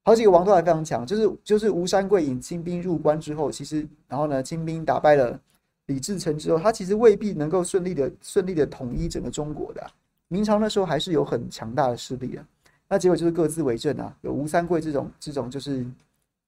[0.04, 1.06] 好几个王都还非常强。
[1.06, 5.40] 就是就是吴三桂引清兵入关之后，其实然后呢，清兵打败了
[5.86, 9.90] 李自成之后，他其实未必能够顺利的顺利的统一整个中国的。
[10.32, 12.48] 明朝那时候还是有很强大的势力啊，
[12.88, 15.86] 那结果就是各自为政啊，有吴三桂这种这种就是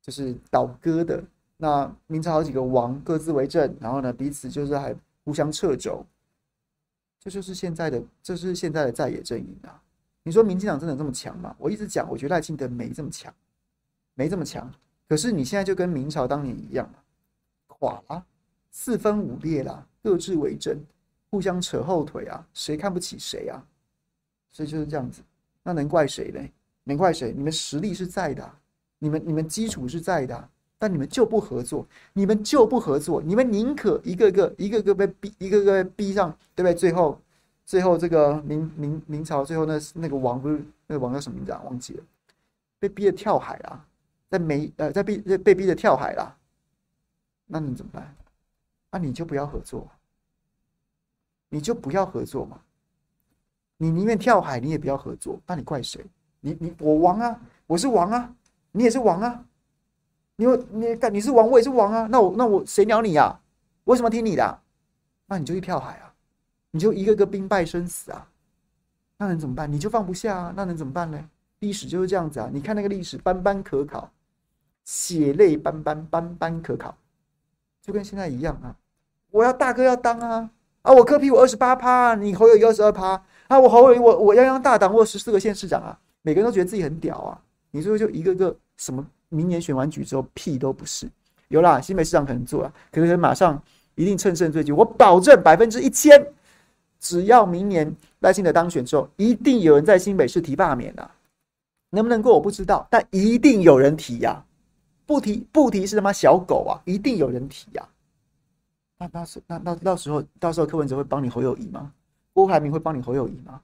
[0.01, 1.23] 就是倒戈的，
[1.59, 6.03] 那明朝好几个王各自为政，然后呢彼此就是还互相掣肘，
[7.21, 9.79] 这就是现在的这是现在的在野阵营啊。
[10.23, 11.55] 你说民进党真的这么强吗？
[11.59, 13.31] 我一直讲，我觉得赖清德没这么强，
[14.15, 14.73] 没这么强。
[15.07, 16.91] 可是你现在就跟明朝当年一样
[17.67, 18.25] 垮了，
[18.71, 20.75] 四分五裂了，各自为政，
[21.29, 23.63] 互相扯后腿啊，谁看不起谁啊？
[24.55, 25.21] 所以就是这样子，
[25.65, 26.41] 那能怪谁呢？
[26.85, 27.33] 能怪谁？
[27.33, 28.49] 你们实力是在的，
[29.01, 30.49] 你们你们基础是在的，
[30.79, 36.73] 但你们就不合作，你们就不合作，你们宁可一个个一个个被逼，一个个被逼上，对不对？
[36.73, 37.21] 最后，
[37.65, 41.61] 最后这个明明明朝最后那那个王不是那个王叫什么名字啊？
[41.65, 42.05] 忘记了，
[42.79, 43.85] 被逼着跳海了，
[44.31, 46.37] 在没呃在逼被逼着跳海了，
[47.47, 48.15] 那你怎么办？
[48.93, 49.91] 那你就不要合作，
[51.49, 52.61] 你就不要合作嘛。
[53.77, 56.05] 你宁愿跳海，你也不要合作，那你怪谁？
[56.41, 58.35] 你你我王啊，我是王啊，
[58.73, 59.45] 你也是王啊。
[60.37, 62.07] 你你干你是王，我也是王啊。
[62.11, 63.41] 那我那我谁鸟你呀、啊？
[63.85, 64.61] 为什么听你的、
[65.27, 66.13] 那你就去跳海啊，
[66.71, 68.29] 你就一个个兵败身死啊。
[69.17, 69.71] 那能怎么办？
[69.71, 70.53] 你就放不下啊。
[70.57, 71.29] 那能怎么办呢？
[71.61, 72.51] 历史就是这样子啊。
[72.53, 74.11] 你看那个历史，斑斑可考，
[74.85, 76.97] 血泪斑斑，斑斑可考，
[77.81, 78.77] 就跟现在一样啊。
[79.31, 80.51] 我要大哥要当啊
[80.83, 80.93] 啊！
[80.93, 83.59] 我柯 P 我二十八趴，你侯友宜二十二趴啊！
[83.59, 87.41] 我侯友宜我我泱泱大党，我有十四个县市长啊，每个人都觉得自己很屌啊。
[87.71, 89.05] 你说就一个个什么？
[89.29, 91.09] 明年选完举之后，屁都不是。
[91.49, 93.61] 有啦，新北市长可能做了，可是马上
[93.97, 94.73] 一定乘胜追击。
[94.73, 96.25] 我保证百分之一千，
[97.01, 101.11] 只要明年赖清德当选之后，一定有人在新北市提罢免啊。
[101.91, 104.45] 能不能过我不知道，但一定有人提呀、啊。
[105.07, 106.81] 不提不提是他妈小狗啊！
[106.87, 107.93] 一定有人提呀、啊。
[108.99, 111.93] 那那是那那到时候到时候柯文哲会帮你侯友宜吗？
[112.35, 113.63] 郭台铭会帮你侯友宜吗？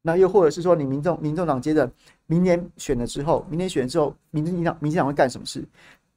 [0.00, 1.88] 那又或者是说，你民众民众党接着
[2.26, 5.62] 明年选了之后，明年选了之后，民进党民进党会干什么事？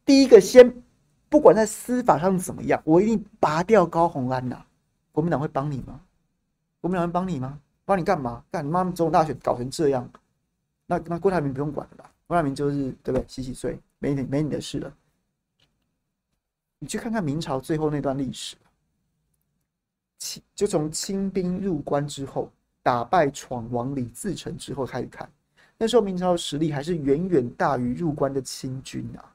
[0.06, 0.74] 第一个先，
[1.28, 4.64] 不管在司法上怎么样，我一定拔掉高虹安呐。
[5.12, 6.00] 国民党会帮你吗？
[6.80, 7.60] 国民党会帮你吗？
[7.84, 8.44] 帮你干嘛？
[8.50, 10.10] 干你妈总统大选搞成这样，
[10.88, 12.12] 那那郭台铭不用管了吧？
[12.28, 13.26] 郭台铭就是对不对？
[13.28, 14.92] 洗洗睡，没你没你的事了。
[16.80, 18.56] 你去看看明朝最后那段历史，
[20.18, 22.52] 清就从清兵入关之后。
[22.84, 25.28] 打败闯王李自成之后开始看，
[25.76, 29.26] 那时候明朝的实力还是远远大于入关的清军啊，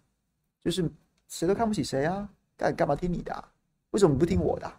[0.62, 0.88] 就是
[1.26, 3.44] 谁都看不起谁啊，干干嘛听你的？
[3.90, 4.72] 为什么不听我的？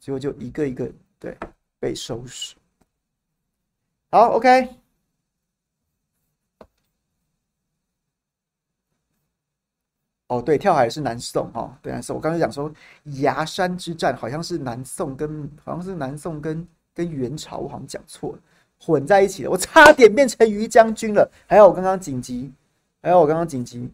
[0.00, 1.36] 结果就一个一个对
[1.78, 2.56] 被收拾。
[4.10, 4.85] 好，OK。
[10.28, 12.16] 哦，对，跳海是南宋哈，对，南宋。
[12.16, 12.72] 我刚才讲说
[13.20, 16.66] 崖山之战好像是南宋跟好像是南宋跟。
[16.96, 18.38] 跟元朝我好像讲错了，
[18.80, 21.30] 混在一起了，我差点变成于将军了。
[21.46, 22.50] 还有我刚刚紧急，
[23.02, 23.92] 还有我刚刚紧急，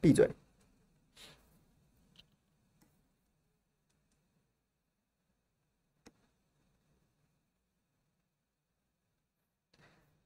[0.00, 0.28] 闭嘴。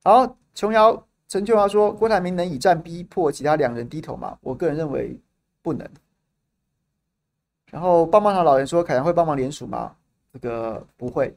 [0.03, 5.19] 好，琼瑶陈秋华说：“郭台铭能以战逼迫其他两人低头吗？”我个人认为
[5.63, 5.91] 不能。
[7.71, 9.97] 然后棒棒糖老人说：“凯阳会帮忙联署吗？”
[10.31, 11.35] 这个不会。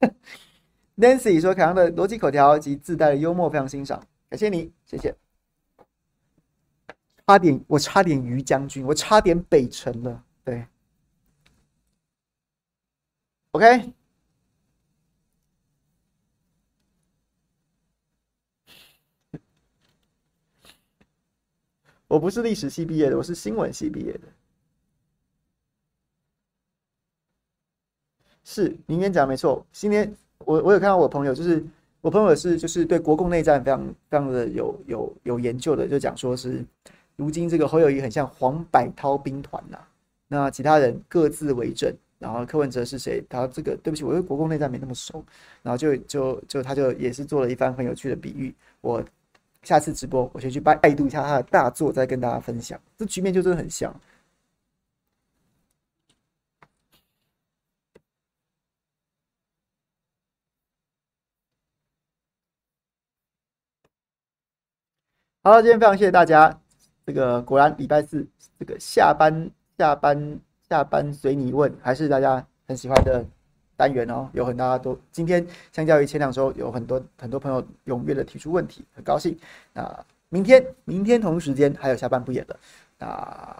[0.96, 5.14] Nancy 说：“凯阳的逻辑口条及自带的幽默非常欣赏，感谢你，谢谢。”
[7.28, 10.24] 差点，我差点于将军，我差点北辰了。
[10.42, 10.66] 对
[13.50, 13.92] ，OK。
[22.12, 24.20] 我不是历史系毕业的，我是新闻系毕业的。
[28.44, 29.64] 是，您刚讲没错。
[29.72, 31.64] 今天我我有看到我朋友，就是
[32.02, 36.62] 我朋友是就是对国共内战非常非常的有有有研究的，就讲说是
[37.16, 39.78] 如今这个侯友谊很像黄百韬兵团呐，
[40.28, 43.24] 那其他人各自为政，然后柯文哲是谁？
[43.26, 45.24] 他这个对不起，我对国共内战没那么熟，
[45.62, 48.54] 然后就就就他就也是做了一番很有趣的比喻。
[48.82, 49.02] 我
[49.62, 52.80] 下次直播我先去拜拜读一下他的大作，再跟大家分享。
[52.98, 53.94] 这局面就真的很像。
[65.44, 66.60] 好，今天非常谢谢大家。
[67.04, 68.24] 这个果然礼拜四
[68.58, 73.26] 这个下班下班下班随你问，还是大家很喜欢的
[73.82, 74.28] 单元哦。
[74.32, 79.36] 有很大家都今天相较于前两周，有很多很多朋友踊跃的提出问题，很高兴。
[79.72, 82.56] 那明天明天同一时间还有下班不演的，
[82.98, 83.56] 那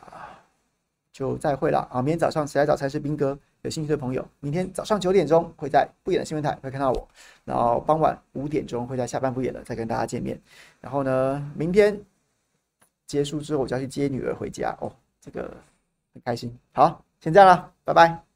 [1.13, 2.01] 就再会了啊！
[2.01, 3.37] 明天早上谁来早餐是兵哥？
[3.63, 7.09] 有兴趣的朋友，明天早上九点钟会在不演的新闻台会看到我，
[7.45, 10.41] 然后傍晚五点钟会在下班不演了再跟大家见面。
[10.81, 12.01] 然后呢，明天
[13.07, 15.43] 结束之后我就要去接女儿回家哦，这个
[16.13, 16.57] 很开心。
[16.73, 18.32] 好，先这样了，拜拜。